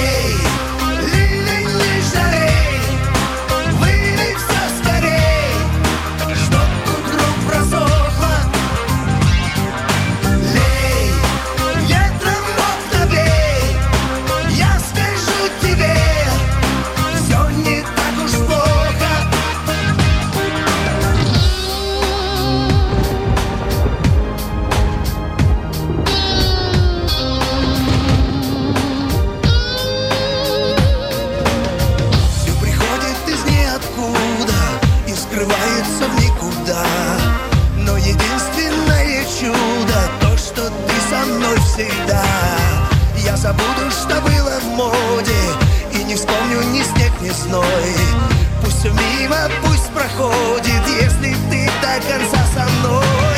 [43.41, 45.33] забуду, что было в моде.
[45.95, 47.65] И не вспомню ни снег, ни зной.
[48.63, 53.30] Пусть все мимо, пусть проходит Если ты до конца со мной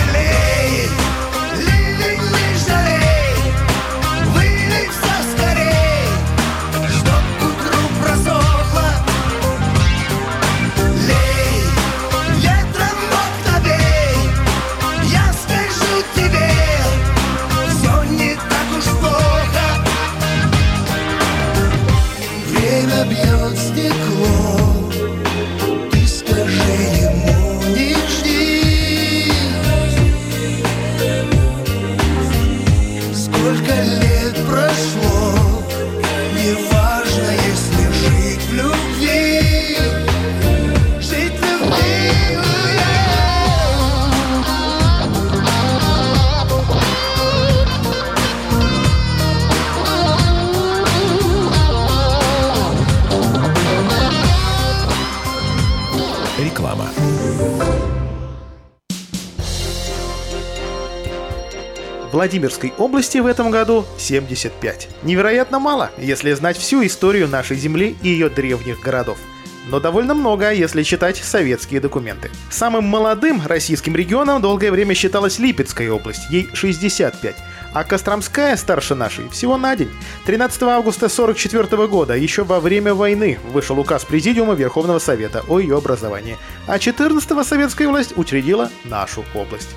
[62.23, 64.89] Владимирской области в этом году 75.
[65.03, 69.19] Невероятно мало, если знать всю историю нашей земли и ее древних городов.
[69.67, 72.31] Но довольно много, если читать советские документы.
[72.49, 77.35] Самым молодым российским регионом долгое время считалась Липецкая область, ей 65,
[77.75, 79.91] а Костромская старше нашей всего на день.
[80.27, 85.77] 13 августа 44 года, еще во время войны, вышел указ Президиума Верховного Совета о ее
[85.77, 89.71] образовании, а 14 советская власть учредила нашу область.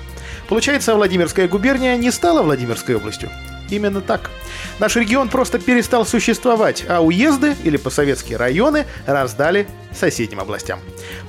[0.48, 3.30] Получается, Владимирская губерния не стала Владимирской областью.
[3.68, 4.30] Именно так.
[4.78, 9.66] Наш регион просто перестал существовать, а уезды, или по-советски районы, раздали
[9.96, 10.80] соседним областям.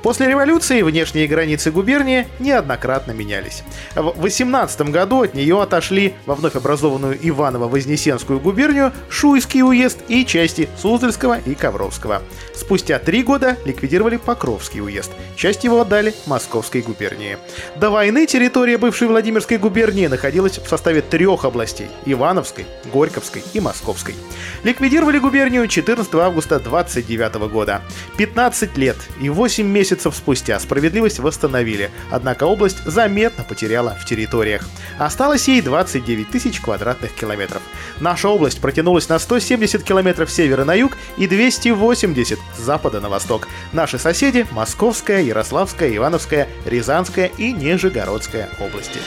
[0.03, 3.63] После революции внешние границы губернии неоднократно менялись.
[3.95, 10.70] В 18 году от нее отошли во вновь образованную Иваново-Вознесенскую губернию Шуйский уезд и части
[10.82, 12.22] Суздальского и Ковровского.
[12.53, 15.11] Спустя три года ликвидировали Покровский уезд.
[15.36, 17.38] Часть его отдали Московской губернии.
[17.76, 24.15] До войны территория бывшей Владимирской губернии находилась в составе трех областей– Ивановской, Горьковской и Московской.
[24.63, 27.82] Ликвидировали губернию 14 августа 29 года.
[28.18, 34.68] 15 лет и 8 месяцев спустя справедливость восстановили, однако область заметно потеряла в территориях.
[34.97, 37.62] Осталось ей 29 тысяч квадратных километров.
[37.99, 43.10] Наша область протянулась на 170 километров с севера на юг и 280 с запада на
[43.10, 43.47] восток.
[43.74, 48.99] Наши соседи– Московская, Ярославская, Ивановская, Рязанская и Нижегородская области.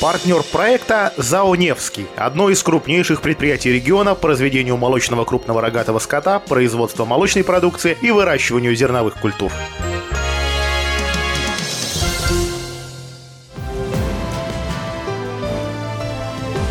[0.00, 6.40] Партнер проекта ЗАО «Невский»– одно из крупнейших предприятий региона по разведению молочного крупного рогатого скота,
[6.40, 9.52] производству молочной продукции и выращиванию зерновых культур.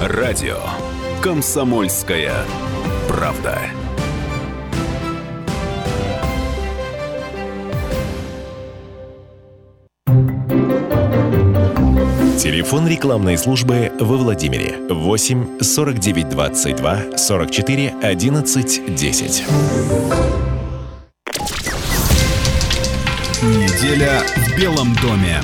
[0.02, 0.60] Радио
[1.22, 2.34] «Комсомольская
[3.08, 3.58] правда».
[12.38, 20.53] Телефон рекламной службы во Владимире 8 49 22 44 11 10.
[23.84, 25.42] Неделя в Белом доме.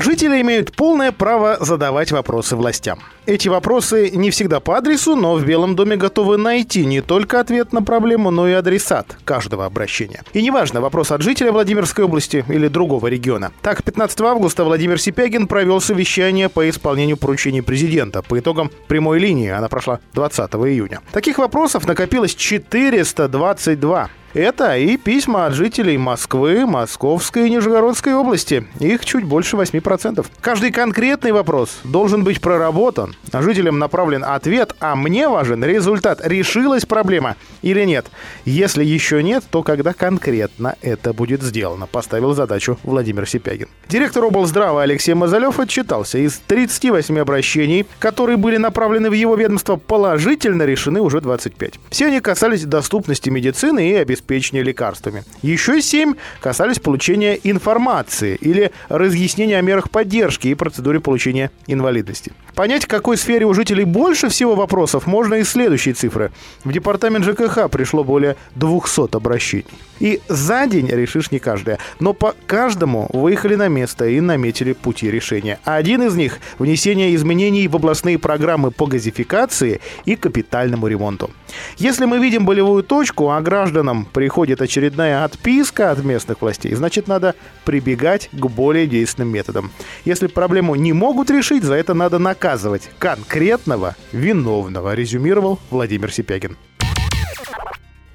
[0.00, 3.00] Жители имеют полное право задавать вопросы властям.
[3.26, 7.72] Эти вопросы не всегда по адресу, но в Белом доме готовы найти не только ответ
[7.72, 10.22] на проблему, но и адресат каждого обращения.
[10.32, 13.50] И неважно, вопрос от жителя Владимирской области или другого региона.
[13.60, 18.22] Так, 15 августа Владимир Сипягин провел совещание по исполнению поручений президента.
[18.22, 21.00] По итогам прямой линии она прошла 20 июня.
[21.10, 24.10] Таких вопросов накопилось 422.
[24.34, 28.66] Это и письма от жителей Москвы, Московской и Нижегородской области.
[28.78, 30.26] Их чуть больше 8%.
[30.42, 36.20] Каждый конкретный вопрос должен быть проработан, а жителям направлен ответ, а мне важен результат.
[36.22, 38.06] Решилась проблема или нет?
[38.44, 43.68] Если еще нет, то когда конкретно это будет сделано, поставил задачу Владимир Сипягин.
[43.88, 46.18] Директор облздрава Алексей Мазалев отчитался.
[46.18, 51.80] Из 38 обращений, которые были направлены в его ведомство, положительно решены уже 25.
[51.88, 54.17] Все они касались доступности медицины и обеспечения
[54.62, 55.24] лекарствами.
[55.42, 62.32] Еще семь касались получения информации или разъяснения о мерах поддержки и процедуре получения инвалидности.
[62.54, 66.32] Понять, в какой сфере у жителей больше всего вопросов, можно из следующей цифры.
[66.64, 69.66] В департамент ЖКХ пришло более 200 обращений.
[70.00, 71.78] И за день решишь не каждое.
[72.00, 75.58] Но по каждому выехали на место и наметили пути решения.
[75.64, 81.30] Один из них– внесение изменений в областные программы по газификации и капитальному ремонту.
[81.76, 87.34] Если мы видим болевую точку, а гражданам приходит очередная отписка от местных властей, значит, надо
[87.64, 89.70] прибегать к более действенным методам.
[90.04, 96.56] Если проблему не могут решить, за это надо наказывать конкретного виновного, резюмировал Владимир Сипягин.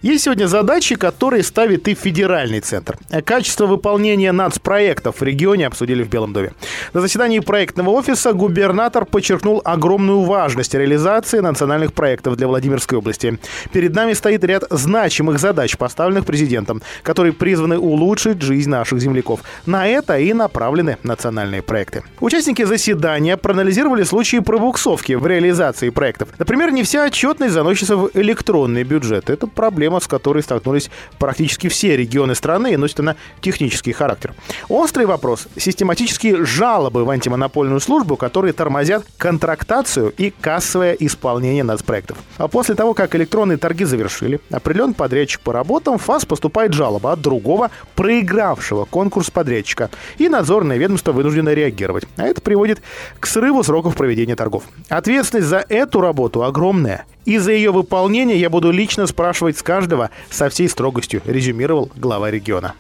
[0.04, 2.98] Есть сегодня задачи, которые ставит и федеральный центр.
[3.24, 6.52] Качество выполнения нацпроектов в регионе обсудили в Белом доме.
[6.92, 13.40] На заседании проектного офиса губернатор подчеркнул огромную важность реализации национальных проектов для Владимирской области.
[13.72, 19.40] Перед нами стоит ряд значимых задач, поставленных президентом, которые призваны улучшить жизнь наших земляков.
[19.66, 22.04] На это и направлены национальные проекты.
[22.20, 26.28] Участники заседания проанализировали случаи пробуксовки в реализации проектов.
[26.40, 29.30] Например, не вся отчетность заносится в электронный бюджет.
[29.30, 30.90] Это проблема проблема, с которой столкнулись
[31.20, 34.34] практически все регионы страны, и носит она технический характер.
[34.70, 42.18] Острый вопрос– систематические жалобы в антимонопольную службу, которые тормозят контрактацию и кассовое исполнение нацпроектов.
[42.38, 47.12] А после того, как электронные торги завершили, определен подрядчик по работам, в ФАС поступает жалоба
[47.12, 52.06] от другого, проигравшего конкурс подрядчика, и надзорное ведомство вынуждено реагировать.
[52.18, 52.82] А это приводит
[53.20, 54.64] к срыву сроков проведения торгов.
[54.90, 57.06] Ответственность за эту работу огромная.
[57.26, 62.30] И за ее выполнение я буду лично спрашивать с каждого со всей строгостью, резюмировал глава
[62.32, 62.76] региона.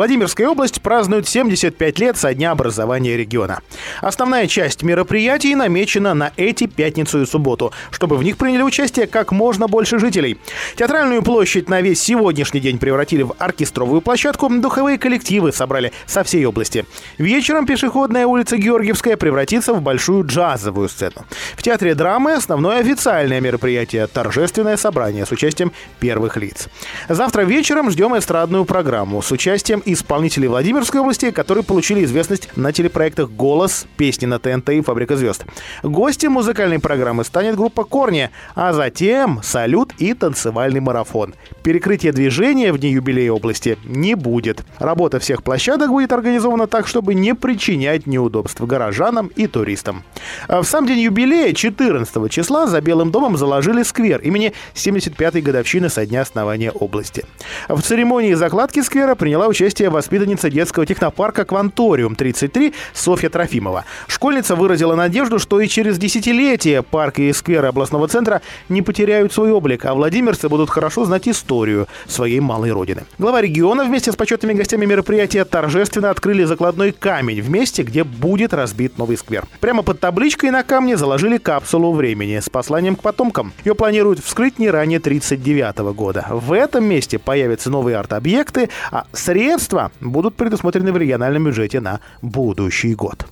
[0.00, 3.60] Владимирская область празднует 75 лет со дня образования региона.
[4.00, 9.30] Основная часть мероприятий намечена на эти пятницу и субботу, чтобы в них приняли участие как
[9.30, 10.38] можно больше жителей.
[10.76, 16.46] Театральную площадь на весь сегодняшний день превратили в оркестровую площадку, духовые коллективы собрали со всей
[16.46, 16.86] области.
[17.18, 21.26] Вечером пешеходная улица Георгиевская превратится в большую джазовую сцену.
[21.58, 26.70] В театре драмы основное официальное мероприятие– торжественное собрание с участием первых лиц.
[27.10, 33.30] Завтра вечером ждем эстрадную программу с участием исполнителей Владимирской области, которые получили известность на телепроектах
[33.30, 35.44] «Голос», «Песни на ТНТ» и «Фабрика звезд».
[35.82, 41.34] Гостем музыкальной программы станет группа «Корни», а затем «Салют» и танцевальный марафон.
[41.62, 44.62] Перекрытия движения в дни юбилея области не будет.
[44.78, 50.04] Работа всех площадок будет организована так, чтобы не причинять неудобств горожанам и туристам.
[50.48, 56.06] В сам день юбилея, 14 числа, за Белым домом заложили сквер имени 75-й годовщины со
[56.06, 57.24] дня основания области.
[57.68, 63.84] В церемонии закладки сквера приняла участие участие воспитанница детского технопарка «Кванториум-33» Софья Трофимова.
[64.08, 69.52] Школьница выразила надежду, что и через десятилетия парки и скверы областного центра не потеряют свой
[69.52, 73.04] облик, а владимирцы будут хорошо знать историю своей малой родины.
[73.20, 78.52] Глава региона вместе с почетными гостями мероприятия торжественно открыли закладной камень в месте, где будет
[78.52, 79.44] разбит новый сквер.
[79.60, 83.52] Прямо под табличкой на камне заложили капсулу времени с посланием к потомкам.
[83.64, 86.26] Ее планируют вскрыть не ранее 1939 года.
[86.28, 92.00] В этом месте появятся новые арт-объекты, а средства средства будут предусмотрены в региональном бюджете на
[92.22, 93.26] будущий год.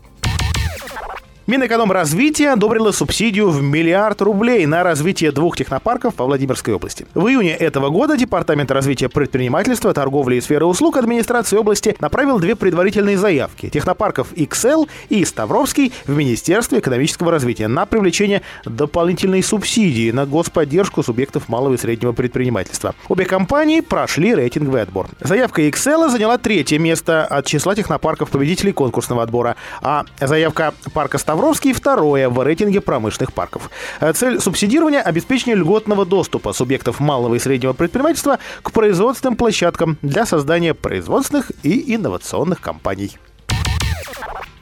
[1.49, 7.07] Минэкономразвитие одобрило субсидию в миллиард рублей на развитие двух технопарков по Владимирской области.
[7.15, 12.55] В июне этого года Департамент развития предпринимательства, торговли и сферы услуг администрации области направил две
[12.55, 20.27] предварительные заявки технопарков XL и Ставровский в Министерство экономического развития на привлечение дополнительной субсидии на
[20.27, 22.95] господдержку субъектов малого и среднего предпринимательства.
[23.09, 25.09] Обе компании прошли рейтинговый отбор.
[25.21, 31.38] Заявка XL заняла третье место от числа технопарков победителей конкурсного отбора, а заявка парка Ставровский
[31.39, 33.71] Ставровский второе в рейтинге промышленных парков.
[34.01, 40.27] Э, цель субсидирования– обеспечение льготного доступа субъектов малого и среднего предпринимательства к производственным площадкам для
[40.27, 43.19] создания производственных и инновационных компаний.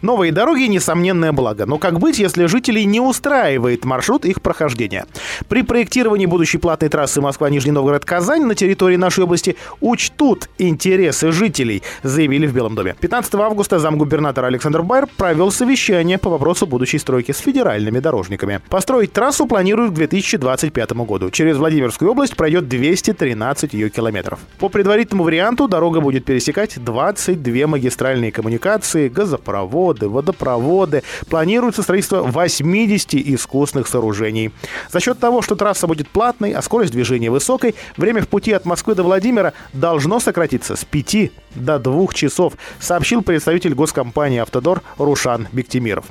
[0.02, 1.64] Новые дороги– несомненное благо.
[1.64, 5.06] Но как быть, если жителей не устраивает маршрут их прохождения?
[5.48, 12.46] При проектировании будущей платной трассы Москва-Нижний Новгород-Казань на территории нашей области учтут интересы жителей, заявили
[12.46, 12.94] в Белом доме.
[13.00, 18.60] 15 августа замгубернатор Александр Байер провел совещание по вопросу будущей стройки с федеральными дорожниками.
[18.68, 21.30] Построить трассу планируют к 2025 году.
[21.30, 24.40] Через Владимирскую область пройдет 213 ее километров.
[24.58, 31.02] По предварительному варианту дорога будет пересекать 22 магистральные коммуникации, газопровод, воды, водопроводы.
[31.28, 34.52] Планируется строительство 80 искусственных сооружений.
[34.90, 38.64] За счет того, что трасса будет платной, а скорость движения высокой, время в пути от
[38.64, 45.48] Москвы до Владимира должно сократиться с 5 до 2 часов, сообщил представитель госкомпании «Автодор» Рушан
[45.52, 46.06] Бектимиров.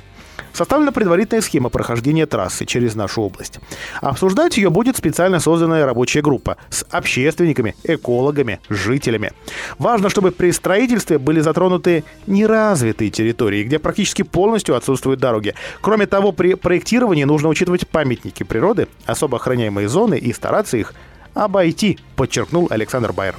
[0.56, 3.60] Составлена предварительная схема прохождения трассы через нашу область.
[4.00, 9.32] Обсуждать ее будет специально созданная рабочая группа с общественниками, экологами, жителями.
[9.78, 15.54] Важно, чтобы при строительстве были затронуты неразвитые территории, где практически полностью отсутствуют дороги.
[15.82, 20.94] Кроме того, при проектировании нужно учитывать памятники природы, особо охраняемые зоны и стараться их
[21.34, 23.34] обойти, подчеркнул Александр Байер.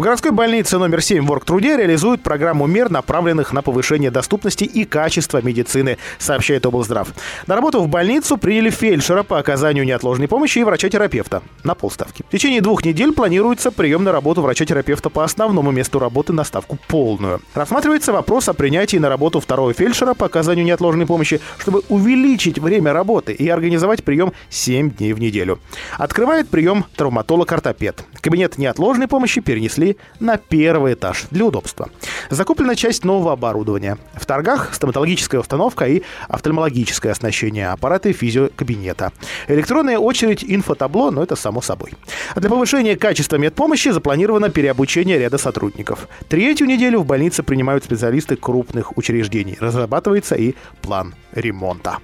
[0.00, 4.86] В городской больнице номер 7 в Оргтруде реализуют программу мер, направленных на повышение доступности и
[4.86, 7.12] качества медицины, сообщает облздрав.
[7.46, 12.24] На работу в больницу приняли фельдшера по оказанию неотложной помощи и врача-терапевта на полставки.
[12.26, 16.78] В течение двух недель планируется прием на работу врача-терапевта по основному месту работы на ставку
[16.88, 17.42] полную.
[17.52, 22.94] Рассматривается вопрос о принятии на работу второго фельдшера по оказанию неотложной помощи, чтобы увеличить время
[22.94, 25.58] работы и организовать прием 7 дней в неделю.
[25.98, 28.02] Открывает прием травматолог-ортопед.
[28.22, 31.90] Кабинет неотложной помощи перенесли на первый этаж для удобства.
[32.30, 33.98] Закуплена часть нового оборудования.
[34.14, 39.12] В торгах стоматологическая установка и офтальмологическое оснащение, аппараты физиокабинета.
[39.48, 41.92] Электронная очередь инфотабло, но это само собой.
[42.36, 46.08] Для повышения качества медпомощи запланировано переобучение ряда сотрудников.
[46.28, 49.56] Третью неделю в больнице принимают специалисты крупных учреждений.
[49.60, 51.98] Разрабатывается и план ремонта.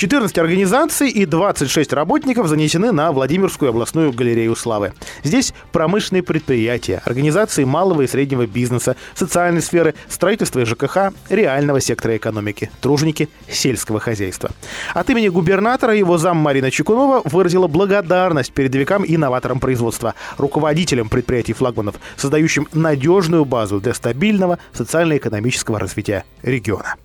[0.00, 4.94] 14 организаций и 26 работников занесены на Владимирскую областную галерею славы.
[5.22, 12.16] Здесь промышленные предприятия, организации малого и среднего бизнеса, социальной сферы, строительства и ЖКХ, реального сектора
[12.16, 14.52] экономики, труженики сельского хозяйства.
[14.94, 21.52] От имени губернатора его зам Марина Чекунова выразила благодарность передовикам и новаторам производства, руководителям предприятий
[21.52, 26.96] флагманов, создающим надежную базу для стабильного социально-экономического развития региона.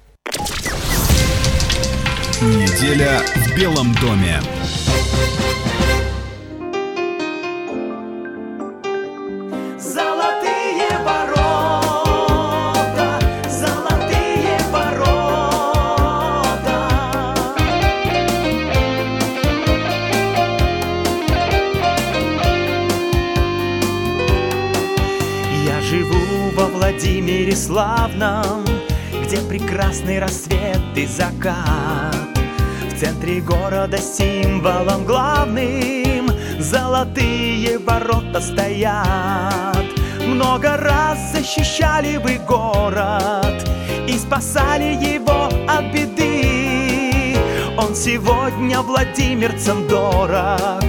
[2.41, 4.41] Неделя в Белом доме.
[26.73, 28.63] Владимире славном,
[29.23, 32.14] где прекрасный рассвет и закат.
[32.95, 39.85] В центре города символом главным Золотые ворота стоят.
[40.25, 43.67] Много раз защищали вы город
[44.07, 47.37] И спасали его от беды.
[47.77, 50.85] Он сегодня владимирцам дорог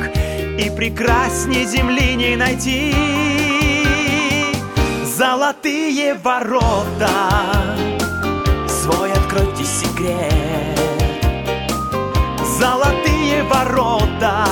[0.61, 2.95] И прекрасней земли не найти.
[5.05, 7.11] Золотые ворота
[8.69, 10.76] Свой откройте секрет
[12.59, 14.47] Золотые ворота.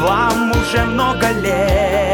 [0.00, 2.05] Вам уже много лет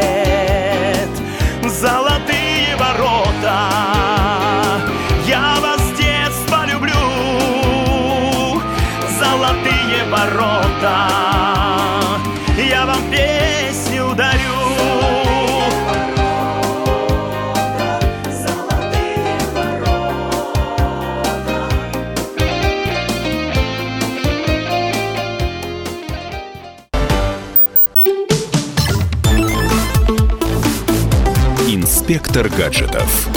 [32.33, 33.29] Инспектор гаджетов.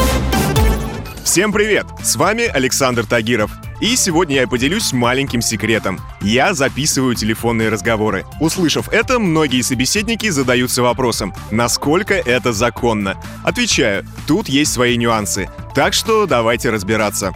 [1.22, 1.84] Всем привет!
[2.02, 3.50] С вами Александр Тагиров.
[3.78, 6.00] И сегодня я поделюсь маленьким секретом.
[6.22, 8.24] Я записываю телефонные разговоры.
[8.40, 13.22] Услышав это, многие собеседники задаются вопросом, насколько это законно.
[13.44, 15.50] Отвечаю, тут есть свои нюансы.
[15.74, 17.34] Так что давайте разбираться.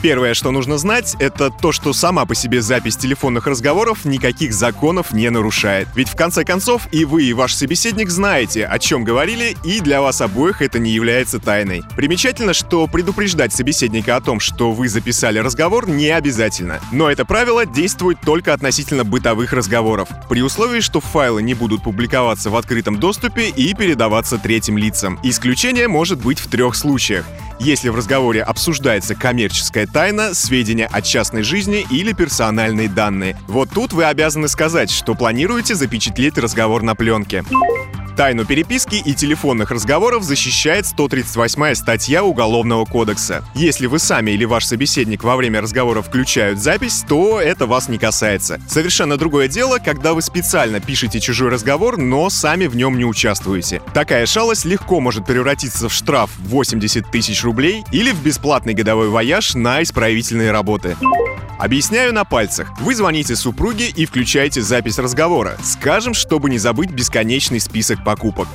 [0.00, 5.12] Первое, что нужно знать, это то, что сама по себе запись телефонных разговоров никаких законов
[5.12, 5.88] не нарушает.
[5.96, 10.00] Ведь в конце концов и вы, и ваш собеседник знаете, о чем говорили, и для
[10.00, 11.82] вас обоих это не является тайной.
[11.96, 16.80] Примечательно, что предупреждать собеседника о том, что вы записали разговор, не обязательно.
[16.92, 22.50] Но это правило действует только относительно бытовых разговоров, при условии, что файлы не будут публиковаться
[22.50, 25.18] в открытом доступе и передаваться третьим лицам.
[25.24, 27.24] Исключение может быть в трех случаях
[27.58, 33.36] если в разговоре обсуждается коммерческая тайна, сведения о частной жизни или персональные данные.
[33.46, 37.44] Вот тут вы обязаны сказать, что планируете запечатлеть разговор на пленке.
[38.18, 43.44] Тайну переписки и телефонных разговоров защищает 138 статья Уголовного кодекса.
[43.54, 47.96] Если вы сами или ваш собеседник во время разговора включают запись, то это вас не
[47.96, 48.60] касается.
[48.66, 53.80] Совершенно другое дело, когда вы специально пишете чужой разговор, но сами в нем не участвуете.
[53.94, 59.54] Такая шалость легко может превратиться в штраф 80 тысяч рублей или в бесплатный годовой вояж
[59.54, 60.96] на исправительные работы.
[61.58, 62.70] Объясняю на пальцах.
[62.78, 65.58] Вы звоните супруге и включаете запись разговора.
[65.62, 68.46] Скажем, чтобы не забыть бесконечный список покупок.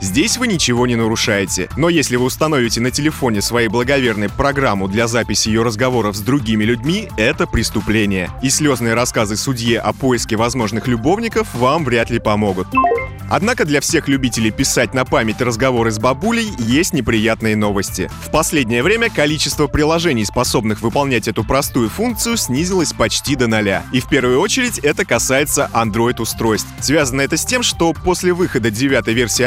[0.00, 1.68] Здесь вы ничего не нарушаете.
[1.76, 6.64] Но если вы установите на телефоне своей благоверной программу для записи ее разговоров с другими
[6.64, 8.30] людьми, это преступление.
[8.42, 12.68] И слезные рассказы судье о поиске возможных любовников вам вряд ли помогут.
[13.30, 18.10] Однако для всех любителей писать на память разговоры с бабулей есть неприятные новости.
[18.22, 23.84] В последнее время количество приложений, способных выполнять эту простую функцию, снизилось почти до ноля.
[23.92, 26.68] И в первую очередь это касается Android-устройств.
[26.80, 29.44] Связано это с тем, что после выхода девятой версии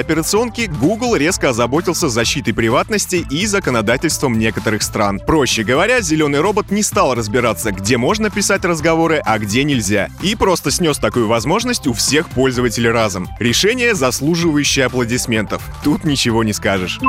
[0.48, 5.20] операционки Google резко озаботился защитой приватности и законодательством некоторых стран.
[5.26, 10.10] Проще говоря, зеленый робот не стал разбираться, где можно писать разговоры, а где нельзя.
[10.22, 13.28] И просто снес такую возможность у всех пользователей разом.
[13.40, 15.62] Решение, заслуживающее аплодисментов.
[15.84, 17.00] Тут ничего не скажешь.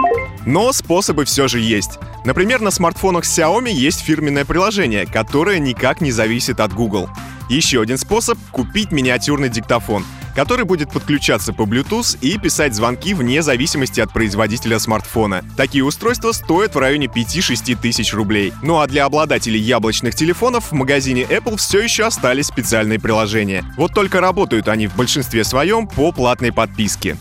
[0.47, 1.99] Но способы все же есть.
[2.25, 7.09] Например, на смартфонах Xiaomi есть фирменное приложение, которое никак не зависит от Google.
[7.49, 10.05] Еще один способ— купить миниатюрный диктофон—
[10.39, 15.43] который будет подключаться по Bluetooth и писать звонки вне зависимости от производителя смартфона.
[15.57, 18.53] Такие устройства стоят в районе 5-6 тысяч рублей.
[18.63, 23.65] Ну а для обладателей яблочных телефонов в магазине Apple все еще остались специальные приложения.
[23.77, 27.17] Вот только работают они в большинстве своем по платной подписке.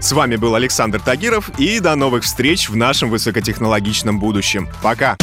[0.00, 4.70] С вами был Александр Тагиров и до новых встреч в нашем высокотехнологичном будущем.
[4.82, 5.18] Пока!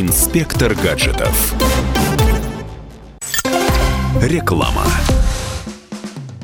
[0.00, 1.54] Инспектор гаджетов.
[4.22, 4.84] Реклама.